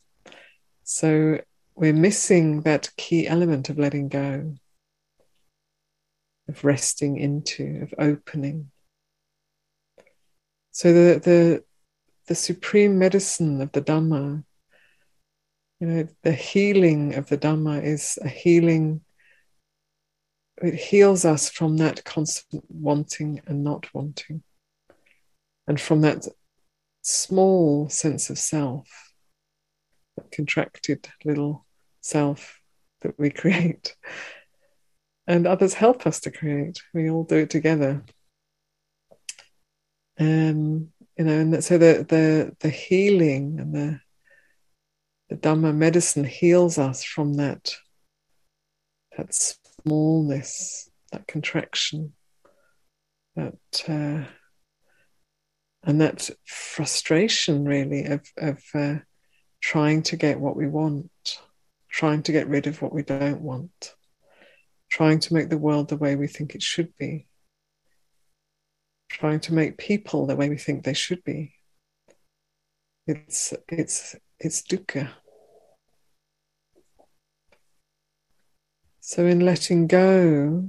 So 0.82 1.40
we're 1.80 1.94
missing 1.94 2.60
that 2.60 2.90
key 2.98 3.26
element 3.26 3.70
of 3.70 3.78
letting 3.78 4.10
go, 4.10 4.54
of 6.46 6.62
resting 6.62 7.16
into, 7.16 7.80
of 7.80 7.94
opening. 7.98 8.70
So 10.72 10.92
the 10.92 11.18
the 11.18 11.64
the 12.26 12.34
supreme 12.34 12.98
medicine 12.98 13.62
of 13.62 13.72
the 13.72 13.80
Dhamma, 13.80 14.44
you 15.80 15.86
know, 15.86 16.08
the 16.22 16.32
healing 16.32 17.14
of 17.14 17.30
the 17.30 17.38
Dhamma 17.38 17.82
is 17.82 18.18
a 18.20 18.28
healing. 18.28 19.00
It 20.62 20.74
heals 20.74 21.24
us 21.24 21.48
from 21.48 21.78
that 21.78 22.04
constant 22.04 22.62
wanting 22.68 23.40
and 23.46 23.64
not 23.64 23.86
wanting, 23.94 24.42
and 25.66 25.80
from 25.80 26.02
that 26.02 26.28
small 27.00 27.88
sense 27.88 28.28
of 28.28 28.38
self, 28.38 29.14
that 30.18 30.30
contracted 30.30 31.08
little 31.24 31.64
self 32.00 32.60
that 33.02 33.18
we 33.18 33.30
create. 33.30 33.96
And 35.26 35.46
others 35.46 35.74
help 35.74 36.06
us 36.06 36.20
to 36.20 36.30
create. 36.30 36.82
We 36.92 37.10
all 37.10 37.24
do 37.24 37.36
it 37.36 37.50
together. 37.50 38.04
Um, 40.18 40.88
you 41.16 41.24
know, 41.24 41.38
and 41.38 41.64
so 41.64 41.78
the 41.78 42.04
the 42.08 42.56
the 42.60 42.70
healing 42.70 43.58
and 43.60 43.74
the 43.74 44.00
the 45.28 45.36
Dhamma 45.36 45.74
medicine 45.74 46.24
heals 46.24 46.78
us 46.78 47.04
from 47.04 47.34
that 47.34 47.74
that 49.16 49.34
smallness, 49.34 50.90
that 51.12 51.26
contraction, 51.26 52.12
that 53.36 53.54
uh, 53.88 54.24
and 55.84 56.00
that 56.00 56.30
frustration 56.46 57.64
really 57.64 58.04
of 58.04 58.26
of 58.36 58.62
uh, 58.74 58.96
trying 59.60 60.02
to 60.04 60.16
get 60.16 60.40
what 60.40 60.56
we 60.56 60.66
want, 60.66 61.10
trying 62.00 62.22
to 62.24 62.32
get 62.32 62.48
rid 62.48 62.66
of 62.66 62.80
what 62.82 62.92
we 62.92 63.02
don't 63.02 63.42
want, 63.42 63.94
trying 64.90 65.20
to 65.20 65.34
make 65.34 65.48
the 65.50 65.58
world 65.66 65.88
the 65.88 65.96
way 65.96 66.16
we 66.16 66.26
think 66.26 66.54
it 66.54 66.62
should 66.62 66.92
be 66.96 67.26
trying 69.10 69.40
to 69.40 69.52
make 69.52 69.76
people 69.76 70.26
the 70.26 70.36
way 70.36 70.48
we 70.48 70.56
think 70.56 70.84
they 70.84 70.94
should 70.94 71.22
be. 71.24 71.52
It's 73.06 73.52
it's 73.68 74.16
it's 74.38 74.62
dukkha. 74.62 75.10
So 79.00 79.26
in 79.26 79.40
letting 79.40 79.88
go, 79.88 80.68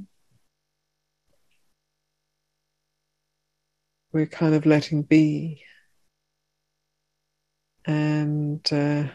we're 4.11 4.25
kind 4.25 4.55
of 4.55 4.65
letting 4.65 5.03
be, 5.03 5.63
and 7.85 8.67
uh, 8.73 9.09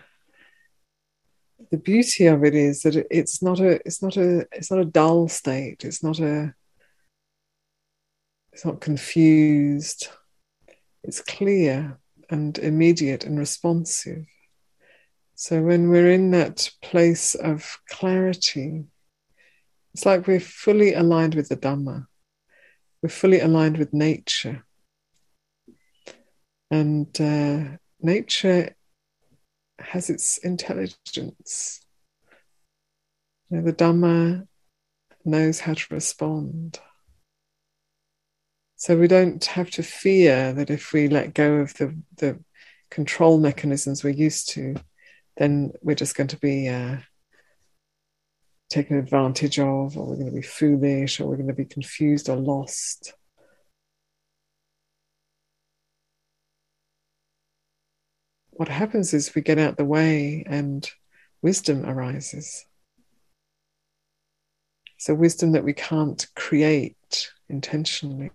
the 1.70 1.78
beauty 1.78 2.26
of 2.26 2.44
it 2.44 2.54
is 2.54 2.82
that 2.82 3.06
it's 3.10 3.42
not 3.42 3.60
a 3.60 3.80
it's 3.86 4.02
not 4.02 4.16
a 4.16 4.46
it's 4.52 4.70
not 4.70 4.80
a 4.80 4.84
dull 4.84 5.28
state. 5.28 5.84
It's 5.84 6.02
not 6.02 6.20
a 6.20 6.54
it's 8.52 8.64
not 8.64 8.80
confused. 8.80 10.08
It's 11.02 11.20
clear 11.20 11.98
and 12.30 12.58
immediate 12.58 13.24
and 13.24 13.38
responsive. 13.38 14.24
So 15.34 15.62
when 15.62 15.90
we're 15.90 16.10
in 16.10 16.30
that 16.30 16.70
place 16.82 17.34
of 17.34 17.78
clarity, 17.90 18.84
it's 19.92 20.06
like 20.06 20.26
we're 20.26 20.40
fully 20.40 20.94
aligned 20.94 21.34
with 21.34 21.48
the 21.48 21.56
Dhamma. 21.56 22.06
We're 23.02 23.10
fully 23.10 23.40
aligned 23.40 23.76
with 23.76 23.92
nature. 23.92 24.64
And 26.70 27.08
uh, 27.20 27.76
nature 28.00 28.75
has 29.88 30.10
its 30.10 30.38
intelligence. 30.38 31.80
You 33.50 33.58
know, 33.58 33.62
the 33.62 33.72
Dhamma 33.72 34.46
knows 35.24 35.60
how 35.60 35.74
to 35.74 35.94
respond. 35.94 36.80
So 38.76 38.96
we 38.96 39.08
don't 39.08 39.44
have 39.44 39.70
to 39.72 39.82
fear 39.82 40.52
that 40.52 40.70
if 40.70 40.92
we 40.92 41.08
let 41.08 41.34
go 41.34 41.54
of 41.56 41.74
the, 41.74 41.96
the 42.16 42.38
control 42.90 43.38
mechanisms 43.38 44.04
we're 44.04 44.10
used 44.10 44.50
to, 44.50 44.76
then 45.36 45.72
we're 45.82 45.94
just 45.94 46.16
going 46.16 46.28
to 46.28 46.38
be 46.38 46.68
uh, 46.68 46.96
taken 48.68 48.98
advantage 48.98 49.58
of, 49.58 49.96
or 49.96 50.06
we're 50.06 50.16
going 50.16 50.26
to 50.26 50.32
be 50.32 50.42
foolish, 50.42 51.20
or 51.20 51.28
we're 51.28 51.36
going 51.36 51.48
to 51.48 51.54
be 51.54 51.64
confused 51.64 52.28
or 52.28 52.36
lost. 52.36 53.14
What 58.56 58.68
happens 58.68 59.12
is 59.14 59.34
we 59.34 59.42
get 59.42 59.58
out 59.58 59.76
the 59.76 59.84
way 59.84 60.44
and 60.46 60.88
wisdom 61.42 61.84
arises. 61.84 62.64
So, 64.98 65.14
wisdom 65.14 65.52
that 65.52 65.64
we 65.64 65.74
can't 65.74 66.26
create 66.34 67.30
intentionally 67.48 68.30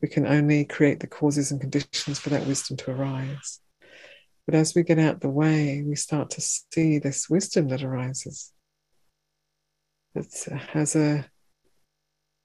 we 0.00 0.08
can 0.08 0.26
only 0.26 0.64
create 0.64 1.00
the 1.00 1.06
causes 1.06 1.50
and 1.50 1.60
conditions 1.60 2.18
for 2.18 2.30
that 2.30 2.46
wisdom 2.46 2.76
to 2.78 2.90
arise. 2.90 3.60
But 4.46 4.54
as 4.54 4.74
we 4.74 4.82
get 4.82 4.98
out 4.98 5.20
the 5.20 5.28
way, 5.28 5.82
we 5.86 5.94
start 5.94 6.30
to 6.30 6.40
see 6.40 6.98
this 6.98 7.28
wisdom 7.28 7.68
that 7.68 7.82
arises 7.82 8.52
that 10.14 10.60
has 10.72 10.96
a 10.96 11.26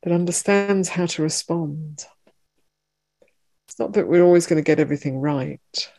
that 0.04 0.14
understands 0.14 0.90
how 0.90 1.08
to 1.08 1.24
respond. 1.24 2.06
It's 3.68 3.80
not 3.80 3.94
that 3.94 4.08
we're 4.08 4.24
always 4.24 4.46
going 4.46 4.64
to 4.64 4.68
get 4.68 4.80
everything 4.80 5.18
right. 5.18 5.90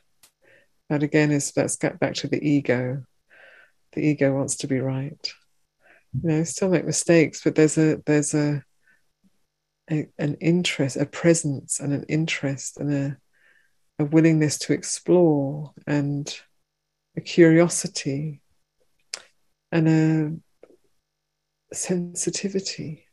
That 0.88 1.02
again 1.02 1.32
is 1.32 1.52
let's 1.56 1.76
get 1.76 1.98
back 1.98 2.14
to 2.14 2.28
the 2.28 2.42
ego. 2.42 3.04
The 3.92 4.00
ego 4.00 4.34
wants 4.34 4.56
to 4.58 4.68
be 4.68 4.78
right. 4.80 5.32
You 6.22 6.28
know, 6.28 6.44
still 6.44 6.68
make 6.68 6.84
mistakes, 6.84 7.42
but 7.42 7.54
there's 7.54 7.76
a 7.76 8.02
there's 8.06 8.34
a 8.34 8.62
a, 9.90 10.08
an 10.18 10.36
interest, 10.40 10.96
a 10.96 11.06
presence, 11.06 11.80
and 11.80 11.92
an 11.92 12.04
interest, 12.08 12.78
and 12.78 12.92
a, 12.92 13.16
a 13.98 14.04
willingness 14.04 14.58
to 14.58 14.72
explore, 14.72 15.72
and 15.86 16.38
a 17.16 17.20
curiosity, 17.20 18.40
and 19.70 19.88
a 19.88 21.74
sensitivity, 21.74 23.06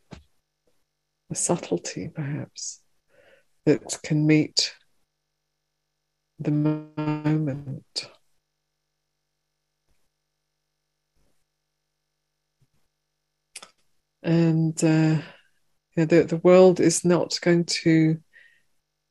a 1.32 1.36
subtlety, 1.36 2.10
perhaps, 2.14 2.82
that 3.66 4.00
can 4.04 4.26
meet 4.26 4.74
the 6.40 6.52
moment. 6.52 8.10
And 14.22 14.82
uh, 14.84 15.22
you 15.96 15.98
know, 15.98 16.06
the, 16.06 16.24
the 16.24 16.38
world 16.38 16.80
is 16.80 17.04
not 17.04 17.40
going 17.42 17.66
to 17.66 18.20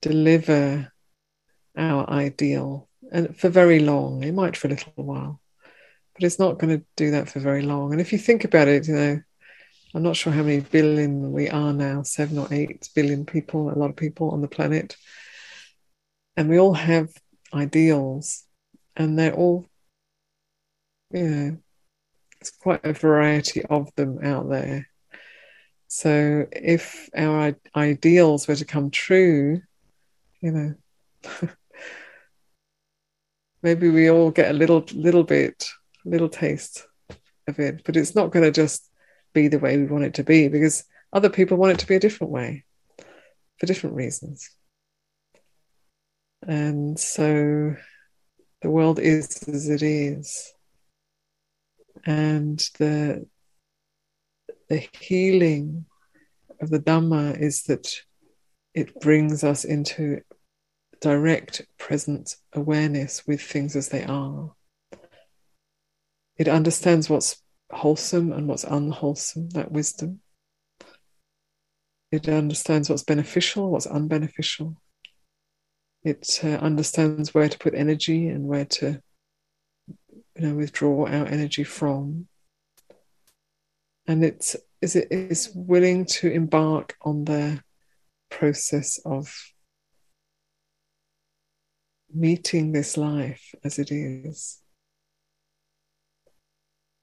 deliver 0.01 0.93
our 1.77 2.09
ideal 2.11 2.89
and 3.13 3.37
for 3.39 3.49
very 3.51 3.81
long. 3.81 4.25
It 4.25 4.33
might 4.33 4.57
for 4.57 4.69
a 4.69 4.71
little 4.71 4.93
while, 4.97 5.41
but 6.15 6.25
it's 6.25 6.39
not 6.39 6.59
going 6.59 6.79
to 6.79 6.85
do 6.97 7.11
that 7.13 7.29
for 7.29 7.41
very 7.41 7.63
long. 7.63 7.93
And 7.93 8.01
if 8.01 8.13
you 8.13 8.19
think 8.19 8.45
about 8.45 8.69
it, 8.69 8.89
you 8.89 8.95
know, 8.95 9.21
I'm 9.95 10.03
not 10.03 10.17
sure 10.17 10.33
how 10.33 10.43
many 10.43 10.61
billion 10.61 11.33
we 11.33 11.51
are 11.51 11.73
now, 11.73 12.03
seven 12.03 12.39
or 12.39 12.49
eight 12.51 12.89
billion 12.95 13.27
people, 13.27 13.71
a 13.71 13.77
lot 13.77 13.91
of 13.91 13.97
people 13.97 14.31
on 14.31 14.41
the 14.41 14.49
planet. 14.49 14.97
And 16.37 16.49
we 16.49 16.59
all 16.59 16.75
have 16.75 17.09
ideals, 17.53 18.45
and 18.97 19.19
they're 19.19 19.35
all, 19.35 19.67
you 21.11 21.29
know, 21.29 21.59
it's 22.41 22.51
quite 22.51 22.85
a 22.85 22.93
variety 22.93 23.63
of 23.65 23.95
them 23.95 24.19
out 24.25 24.49
there. 24.49 24.89
So 25.89 26.47
if 26.51 27.11
our 27.15 27.55
ideals 27.77 28.49
were 28.49 28.57
to 28.57 28.65
come 28.65 28.91
true, 28.91 29.61
you 30.41 30.51
know, 30.51 30.75
maybe 33.63 33.91
we 33.91 34.11
all 34.11 34.31
get 34.31 34.51
a 34.51 34.55
little 34.55 34.85
little 34.95 35.23
bit, 35.23 35.69
little 36.05 36.29
taste 36.29 36.87
of 37.47 37.59
it, 37.59 37.83
but 37.85 37.97
it's 37.97 38.15
not 38.15 38.31
going 38.31 38.45
to 38.45 38.51
just 38.51 38.91
be 39.33 39.49
the 39.49 39.59
way 39.59 39.77
we 39.77 39.85
want 39.85 40.05
it 40.05 40.15
to 40.15 40.25
be 40.25 40.49
because 40.49 40.85
other 41.13 41.31
people 41.31 41.57
want 41.57 41.73
it 41.73 41.79
to 41.81 41.87
be 41.87 41.97
a 41.97 42.01
different 42.01 42.33
way 42.33 42.65
for 43.59 43.67
different 43.67 43.95
reasons. 43.97 44.51
And 46.47 46.99
so 46.99 47.77
the 48.63 48.71
world 48.71 48.99
is 48.99 49.43
as 49.49 49.69
it 49.69 49.83
is. 49.83 50.53
And 52.05 52.59
the 52.79 53.27
the 54.69 54.89
healing 54.99 55.85
of 56.61 56.71
the 56.71 56.79
Dhamma 56.79 57.39
is 57.39 57.65
that 57.65 57.95
it 58.75 59.01
brings 59.01 59.45
us 59.45 59.65
into 59.65 60.23
direct 61.01 61.63
present 61.79 62.37
awareness 62.55 63.27
with 63.27 63.43
things 63.43 63.77
as 63.77 63.91
they 63.91 64.05
are. 64.05 64.55
It 66.39 66.49
understands 66.49 67.11
what's 67.11 67.43
wholesome 67.71 68.33
and 68.33 68.49
what's 68.49 68.65
unwholesome, 68.65 69.51
that 69.51 69.73
wisdom. 69.73 70.21
It 72.11 72.29
understands 72.29 72.89
what's 72.89 73.05
beneficial, 73.05 73.71
what's 73.71 73.87
unbeneficial. 73.87 74.77
It 76.05 76.41
uh, 76.43 76.49
understands 76.49 77.33
where 77.33 77.49
to 77.49 77.59
put 77.59 77.75
energy 77.75 78.29
and 78.29 78.47
where 78.47 78.65
to 78.65 79.01
you 80.37 80.49
know, 80.49 80.55
withdraw 80.55 81.07
our 81.07 81.27
energy 81.27 81.65
from. 81.65 82.27
And 84.07 84.25
it's 84.25 84.57
is 84.81 84.97
it 84.97 85.09
is 85.13 85.51
willing 85.55 86.05
to 86.07 86.29
embark 86.29 86.97
on 87.03 87.25
the 87.25 87.63
process 88.31 88.99
of 89.05 89.33
meeting 92.13 92.73
this 92.73 92.97
life 92.97 93.55
as 93.65 93.79
it 93.79 93.93
is. 93.93 94.61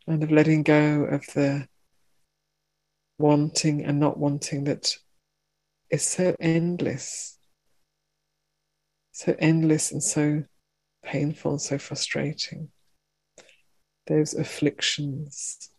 And 0.07 0.23
of 0.23 0.31
letting 0.31 0.63
go 0.63 1.03
of 1.03 1.25
the 1.33 1.67
wanting 3.17 3.85
and 3.85 3.99
not 3.99 4.17
wanting 4.17 4.65
that 4.65 4.95
is 5.89 6.05
so 6.05 6.35
endless, 6.39 7.38
so 9.19 9.35
endless 9.37 9.91
and 9.91 10.01
so 10.01 10.45
painful 11.03 11.51
and 11.51 11.61
so 11.61 11.77
frustrating. 11.77 12.69
Those 14.07 14.33
afflictions. 14.33 15.71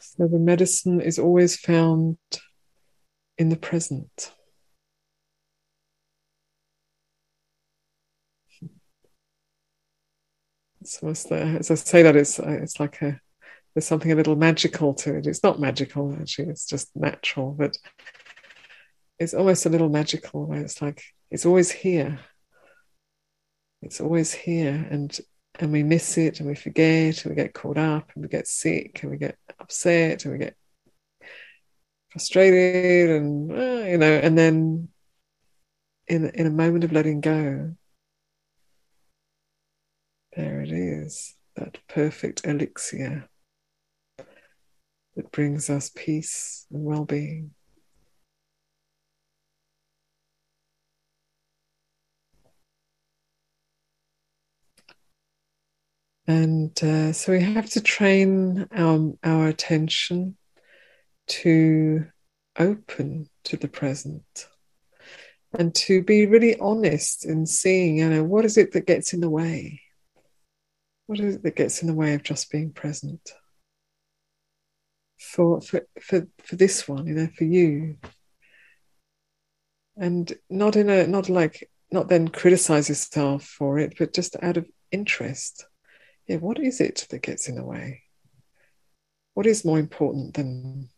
So 0.00 0.28
the 0.28 0.38
medicine 0.38 1.00
is 1.00 1.18
always 1.18 1.56
found 1.56 2.18
in 3.38 3.48
the 3.48 3.56
present. 3.56 4.34
So 10.84 11.08
as, 11.08 11.26
as 11.26 11.70
I 11.70 11.74
say 11.74 12.02
that, 12.02 12.16
it's 12.16 12.38
it's 12.38 12.80
like 12.80 13.02
a 13.02 13.20
there's 13.74 13.86
something 13.86 14.10
a 14.10 14.16
little 14.16 14.36
magical 14.36 14.94
to 14.94 15.16
it. 15.16 15.26
It's 15.26 15.42
not 15.42 15.60
magical 15.60 16.16
actually; 16.20 16.48
it's 16.48 16.66
just 16.66 16.90
natural, 16.96 17.52
but 17.52 17.76
it's 19.18 19.34
almost 19.34 19.66
a 19.66 19.68
little 19.68 19.90
magical 19.90 20.46
where 20.46 20.60
it's 20.60 20.80
like 20.80 21.02
it's 21.30 21.46
always 21.46 21.70
here. 21.70 22.18
It's 23.82 24.00
always 24.00 24.32
here, 24.32 24.86
and 24.90 25.16
and 25.58 25.72
we 25.72 25.82
miss 25.82 26.16
it, 26.18 26.40
and 26.40 26.48
we 26.48 26.54
forget, 26.54 27.24
and 27.24 27.30
we 27.30 27.36
get 27.36 27.54
caught 27.54 27.78
up, 27.78 28.10
and 28.14 28.22
we 28.22 28.28
get 28.28 28.46
sick, 28.46 29.00
and 29.02 29.10
we 29.10 29.18
get 29.18 29.36
upset, 29.58 30.24
and 30.24 30.32
we 30.32 30.38
get 30.38 30.56
frustrated 32.10 33.10
and 33.10 33.52
uh, 33.52 33.86
you 33.86 33.96
know 33.96 34.12
and 34.12 34.36
then 34.36 34.88
in 36.08 36.28
in 36.30 36.46
a 36.46 36.50
moment 36.50 36.84
of 36.84 36.92
letting 36.92 37.20
go 37.20 37.74
there 40.36 40.60
it 40.60 40.70
is 40.70 41.34
that 41.56 41.78
perfect 41.88 42.46
elixir 42.46 43.28
that 45.16 45.30
brings 45.32 45.68
us 45.68 45.90
peace 45.94 46.66
and 46.70 46.84
well-being 46.84 47.50
and 56.26 56.82
uh, 56.84 57.12
so 57.12 57.32
we 57.32 57.42
have 57.42 57.68
to 57.68 57.80
train 57.80 58.66
our 58.72 59.12
our 59.24 59.48
attention 59.48 60.36
to 61.26 62.06
open 62.58 63.28
to 63.44 63.56
the 63.56 63.68
present 63.68 64.48
and 65.52 65.74
to 65.74 66.02
be 66.02 66.26
really 66.26 66.58
honest 66.58 67.24
in 67.24 67.46
seeing, 67.46 67.98
you 67.98 68.08
know, 68.08 68.24
what 68.24 68.44
is 68.44 68.56
it 68.56 68.72
that 68.72 68.86
gets 68.86 69.12
in 69.12 69.20
the 69.20 69.30
way? 69.30 69.80
What 71.10 71.18
is 71.18 71.34
it 71.34 71.42
that 71.42 71.56
gets 71.56 71.82
in 71.82 71.88
the 71.88 71.94
way 71.94 72.14
of 72.14 72.22
just 72.22 72.52
being 72.52 72.70
present? 72.72 73.32
For 75.18 75.60
for 75.60 75.80
for 76.00 76.28
for 76.40 76.54
this 76.54 76.86
one, 76.86 77.08
you 77.08 77.14
know, 77.14 77.28
for 77.36 77.42
you. 77.42 77.96
And 79.96 80.32
not 80.48 80.76
in 80.76 80.88
a 80.88 81.08
not 81.08 81.28
like 81.28 81.68
not 81.90 82.06
then 82.06 82.28
criticize 82.28 82.88
yourself 82.88 83.42
for 83.42 83.80
it, 83.80 83.94
but 83.98 84.14
just 84.14 84.36
out 84.40 84.56
of 84.56 84.68
interest. 84.92 85.66
Yeah, 86.28 86.36
what 86.36 86.60
is 86.60 86.80
it 86.80 87.08
that 87.10 87.22
gets 87.22 87.48
in 87.48 87.56
the 87.56 87.64
way? 87.64 88.02
What 89.34 89.46
is 89.46 89.64
more 89.64 89.80
important 89.80 90.34
than 90.34 90.90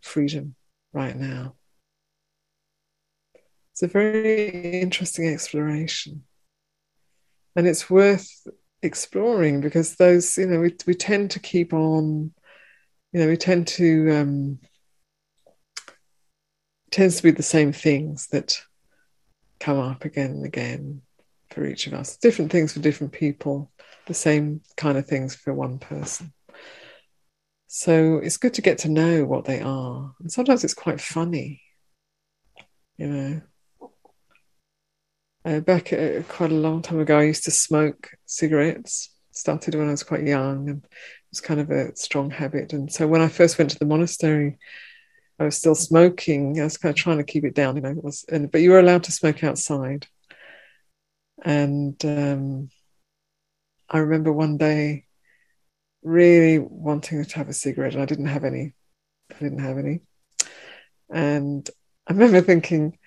freedom 0.00 0.54
right 0.94 1.14
now. 1.14 1.56
It's 3.72 3.82
a 3.82 3.86
very 3.86 4.80
interesting 4.80 5.28
exploration. 5.28 6.22
And 7.54 7.66
it's 7.66 7.90
worth 7.90 8.46
exploring 8.84 9.60
because 9.60 9.96
those, 9.96 10.36
you 10.36 10.46
know, 10.46 10.60
we, 10.60 10.74
we 10.86 10.94
tend 10.94 11.30
to 11.32 11.40
keep 11.40 11.72
on, 11.72 12.32
you 13.12 13.20
know, 13.20 13.28
we 13.28 13.36
tend 13.36 13.66
to, 13.68 14.10
um, 14.10 14.58
tends 16.90 17.16
to 17.16 17.22
be 17.22 17.30
the 17.30 17.42
same 17.42 17.72
things 17.72 18.28
that 18.28 18.62
come 19.60 19.78
up 19.78 20.04
again 20.04 20.30
and 20.30 20.44
again 20.44 21.02
for 21.50 21.64
each 21.64 21.86
of 21.86 21.94
us. 21.94 22.16
Different 22.16 22.52
things 22.52 22.72
for 22.72 22.80
different 22.80 23.12
people, 23.12 23.70
the 24.06 24.14
same 24.14 24.60
kind 24.76 24.98
of 24.98 25.06
things 25.06 25.34
for 25.34 25.54
one 25.54 25.78
person. 25.78 26.32
So 27.66 28.18
it's 28.18 28.36
good 28.36 28.54
to 28.54 28.62
get 28.62 28.78
to 28.78 28.88
know 28.88 29.24
what 29.24 29.46
they 29.46 29.60
are. 29.60 30.14
And 30.20 30.30
sometimes 30.30 30.62
it's 30.62 30.74
quite 30.74 31.00
funny, 31.00 31.62
you 32.96 33.08
know. 33.08 33.42
Uh, 35.44 35.60
back 35.60 35.92
uh, 35.92 36.22
quite 36.26 36.50
a 36.50 36.54
long 36.54 36.80
time 36.80 37.00
ago, 37.00 37.18
I 37.18 37.24
used 37.24 37.44
to 37.44 37.50
smoke 37.50 38.12
cigarettes. 38.26 39.10
Started 39.32 39.74
when 39.74 39.88
I 39.88 39.90
was 39.90 40.04
quite 40.04 40.22
young, 40.22 40.68
and 40.70 40.84
it 40.84 40.90
was 41.30 41.40
kind 41.40 41.60
of 41.60 41.70
a 41.70 41.94
strong 41.96 42.30
habit. 42.30 42.72
And 42.72 42.90
so 42.90 43.06
when 43.06 43.20
I 43.20 43.28
first 43.28 43.58
went 43.58 43.70
to 43.70 43.78
the 43.78 43.84
monastery, 43.84 44.58
I 45.38 45.44
was 45.44 45.56
still 45.56 45.74
smoking. 45.74 46.60
I 46.60 46.64
was 46.64 46.78
kind 46.78 46.90
of 46.90 46.96
trying 46.96 47.18
to 47.18 47.24
keep 47.24 47.44
it 47.44 47.54
down, 47.54 47.76
you 47.76 47.82
know. 47.82 47.94
Was, 47.94 48.24
and, 48.30 48.50
but 48.50 48.60
you 48.60 48.70
were 48.70 48.78
allowed 48.78 49.04
to 49.04 49.12
smoke 49.12 49.42
outside. 49.42 50.06
And 51.44 52.02
um, 52.04 52.70
I 53.90 53.98
remember 53.98 54.32
one 54.32 54.56
day 54.56 55.06
really 56.02 56.58
wanting 56.58 57.24
to 57.24 57.36
have 57.36 57.48
a 57.48 57.52
cigarette, 57.52 57.94
and 57.94 58.02
I 58.02 58.06
didn't 58.06 58.26
have 58.26 58.44
any. 58.44 58.72
I 59.30 59.42
didn't 59.42 59.58
have 59.58 59.78
any. 59.78 60.00
And 61.10 61.68
I 62.06 62.12
remember 62.12 62.40
thinking, 62.40 62.98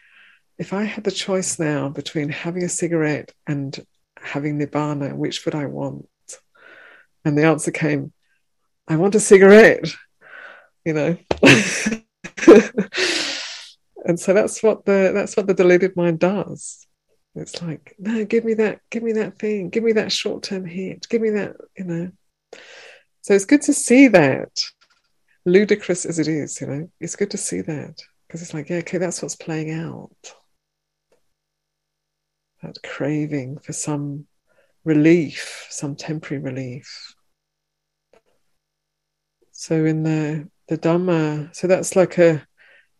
if 0.57 0.73
I 0.73 0.83
had 0.83 1.03
the 1.03 1.11
choice 1.11 1.59
now 1.59 1.89
between 1.89 2.29
having 2.29 2.63
a 2.63 2.69
cigarette 2.69 3.31
and 3.45 3.77
having 4.19 4.59
nibbana, 4.59 5.15
which 5.15 5.45
would 5.45 5.55
I 5.55 5.65
want? 5.65 6.07
And 7.23 7.37
the 7.37 7.45
answer 7.45 7.71
came, 7.71 8.13
I 8.87 8.95
want 8.95 9.15
a 9.15 9.19
cigarette, 9.19 9.87
you 10.85 10.93
know. 10.93 11.17
and 14.05 14.19
so 14.19 14.33
that's 14.33 14.63
what 14.63 14.85
the 14.85 15.11
that's 15.13 15.35
what 15.35 15.45
the 15.45 15.53
deluded 15.53 15.95
mind 15.95 16.19
does. 16.19 16.87
It's 17.35 17.61
like, 17.61 17.95
no, 17.99 18.25
give 18.25 18.45
me 18.45 18.55
that, 18.55 18.79
give 18.89 19.03
me 19.03 19.11
that 19.13 19.37
thing, 19.37 19.69
give 19.69 19.83
me 19.83 19.91
that 19.93 20.11
short-term 20.11 20.65
hit, 20.65 21.07
give 21.07 21.21
me 21.21 21.29
that, 21.31 21.55
you 21.77 21.83
know. 21.83 22.11
So 23.21 23.35
it's 23.35 23.45
good 23.45 23.61
to 23.63 23.73
see 23.73 24.07
that, 24.07 24.59
ludicrous 25.45 26.05
as 26.05 26.17
it 26.17 26.27
is, 26.27 26.59
you 26.59 26.67
know, 26.67 26.89
it's 26.99 27.15
good 27.15 27.29
to 27.31 27.37
see 27.37 27.61
that 27.61 28.01
because 28.27 28.41
it's 28.41 28.55
like, 28.55 28.69
yeah, 28.69 28.77
okay, 28.77 28.97
that's 28.97 29.21
what's 29.21 29.35
playing 29.35 29.71
out. 29.71 30.09
That 32.63 32.81
craving 32.83 33.59
for 33.59 33.73
some 33.73 34.25
relief, 34.83 35.67
some 35.69 35.95
temporary 35.95 36.43
relief. 36.43 37.13
So 39.51 39.85
in 39.85 40.03
the 40.03 40.49
the 40.67 40.77
Dhamma, 40.77 41.55
so 41.55 41.67
that's 41.67 41.95
like 41.95 42.17
a 42.17 42.45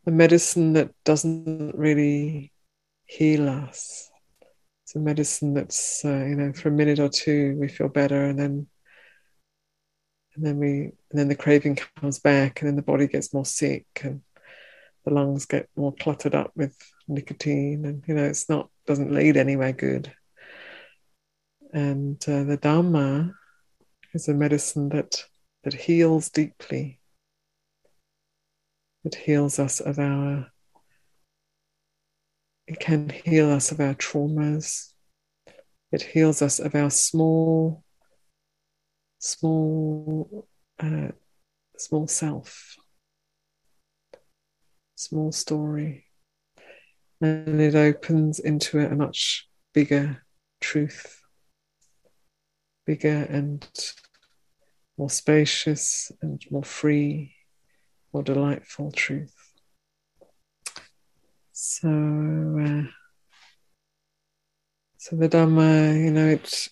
a 0.06 0.12
medicine 0.12 0.74
that 0.74 0.92
doesn't 1.04 1.76
really 1.76 2.54
heal 3.06 3.50
us. 3.50 4.10
It's 4.84 4.96
a 4.96 5.00
medicine 5.00 5.54
that's 5.54 6.06
uh, 6.06 6.26
you 6.26 6.36
know 6.36 6.54
for 6.54 6.70
a 6.70 6.72
minute 6.72 7.00
or 7.00 7.10
two 7.10 7.58
we 7.60 7.68
feel 7.68 7.90
better, 7.90 8.26
and 8.26 8.40
then 8.40 8.68
and 10.38 10.46
then 10.46 10.58
we 10.60 10.68
and 11.10 11.20
then 11.20 11.28
the 11.28 11.36
craving 11.36 11.76
comes 11.76 12.20
back 12.20 12.62
and 12.62 12.70
then 12.70 12.76
the 12.76 12.82
body 12.82 13.08
gets 13.08 13.34
more 13.34 13.46
sick 13.46 13.86
and 14.04 14.22
the 15.04 15.14
lungs 15.14 15.46
get 15.46 15.68
more 15.76 15.94
cluttered 15.94 16.36
up 16.36 16.52
with 16.56 16.78
nicotine 17.08 17.86
and 17.86 18.04
you 18.08 18.14
know 18.14 18.24
it's 18.24 18.48
not 18.48 18.70
doesn't 18.88 19.14
lead 19.14 19.38
anywhere 19.38 19.74
good. 19.74 20.12
And 21.74 22.24
uh, 22.28 22.44
the 22.44 22.58
Dharma 22.58 23.34
is 24.14 24.28
a 24.28 24.34
medicine 24.34 24.90
that 24.90 25.26
that 25.64 25.74
heals 25.74 26.30
deeply. 26.30 27.00
It 29.04 29.16
heals 29.16 29.60
us 29.60 29.80
of 29.80 30.00
our 30.00 30.48
it 32.68 32.80
can 32.80 33.10
heal 33.10 33.52
us 33.52 33.72
of 33.72 33.80
our 33.80 33.94
traumas. 33.94 34.94
It 35.92 36.02
heals 36.02 36.42
us 36.42 36.60
of 36.60 36.76
our 36.76 36.90
small 36.90 37.84
small, 39.20 40.48
uh, 40.80 41.10
small 41.78 42.08
self, 42.08 42.76
small 44.96 45.32
story, 45.32 46.06
and 47.22 47.60
it 47.62 47.76
opens 47.76 48.40
into 48.40 48.80
a 48.80 48.96
much 48.96 49.48
bigger 49.74 50.24
truth, 50.62 51.22
bigger 52.86 53.28
and 53.30 53.68
more 54.98 55.10
spacious 55.10 56.12
and 56.22 56.44
more 56.52 56.64
free, 56.64 57.36
more 58.14 58.24
delightful 58.24 58.92
truth. 58.92 59.34
So, 61.52 61.88
uh, 61.90 62.84
so 64.98 65.16
the 65.16 65.30
Dhamma, 65.30 66.04
you 66.04 66.12
know, 66.12 66.28
it. 66.28 66.70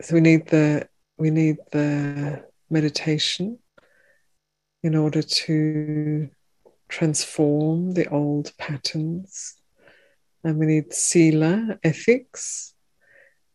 So 0.00 0.14
we 0.14 0.20
need 0.20 0.46
the 0.46 0.88
we 1.18 1.30
need 1.30 1.58
the 1.70 2.44
meditation 2.70 3.58
in 4.82 4.94
order 4.94 5.20
to 5.20 6.30
transform 6.90 7.92
the 7.92 8.08
old 8.08 8.52
patterns. 8.58 9.54
And 10.44 10.58
we 10.58 10.66
need 10.66 10.92
sila, 10.92 11.78
ethics, 11.82 12.74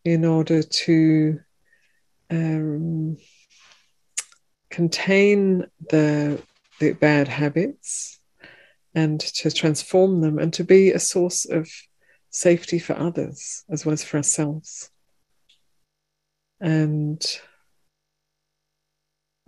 in 0.04 0.24
order 0.24 0.62
to 0.62 1.40
um, 2.30 3.16
contain 4.70 5.66
the, 5.90 6.42
the 6.80 6.92
bad 6.92 7.28
habits 7.28 8.20
and 8.94 9.20
to 9.20 9.50
transform 9.50 10.20
them 10.20 10.38
and 10.38 10.52
to 10.54 10.64
be 10.64 10.92
a 10.92 10.98
source 10.98 11.44
of 11.44 11.68
safety 12.30 12.78
for 12.78 12.96
others 12.98 13.64
as 13.70 13.84
well 13.84 13.92
as 13.92 14.04
for 14.04 14.16
ourselves. 14.16 14.90
And 16.60 17.24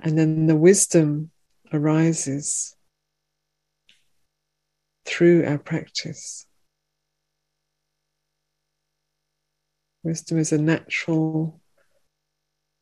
and 0.01 0.16
then 0.16 0.47
the 0.47 0.57
wisdom 0.57 1.30
arises 1.72 2.76
through 5.09 5.47
our 5.47 5.59
practice. 5.59 6.47
Wisdom 10.03 10.39
is 10.39 10.53
a 10.53 10.59
natural 10.59 11.61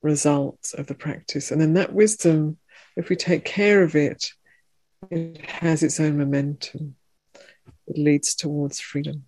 result 0.03 0.74
of 0.77 0.87
the 0.87 0.95
practice. 0.95 1.51
And 1.51 1.61
then 1.61 1.74
that 1.74 1.93
wisdom, 1.93 2.59
if 2.97 3.09
we 3.09 3.16
take 3.16 3.45
care 3.45 3.83
of 3.83 3.95
it, 3.95 4.33
it 5.11 5.39
has 5.47 5.83
its 5.83 6.01
own 6.01 6.18
momentum. 6.18 6.97
It 7.87 7.97
leads 7.97 8.35
towards 8.35 8.81
freedom. 8.81 9.24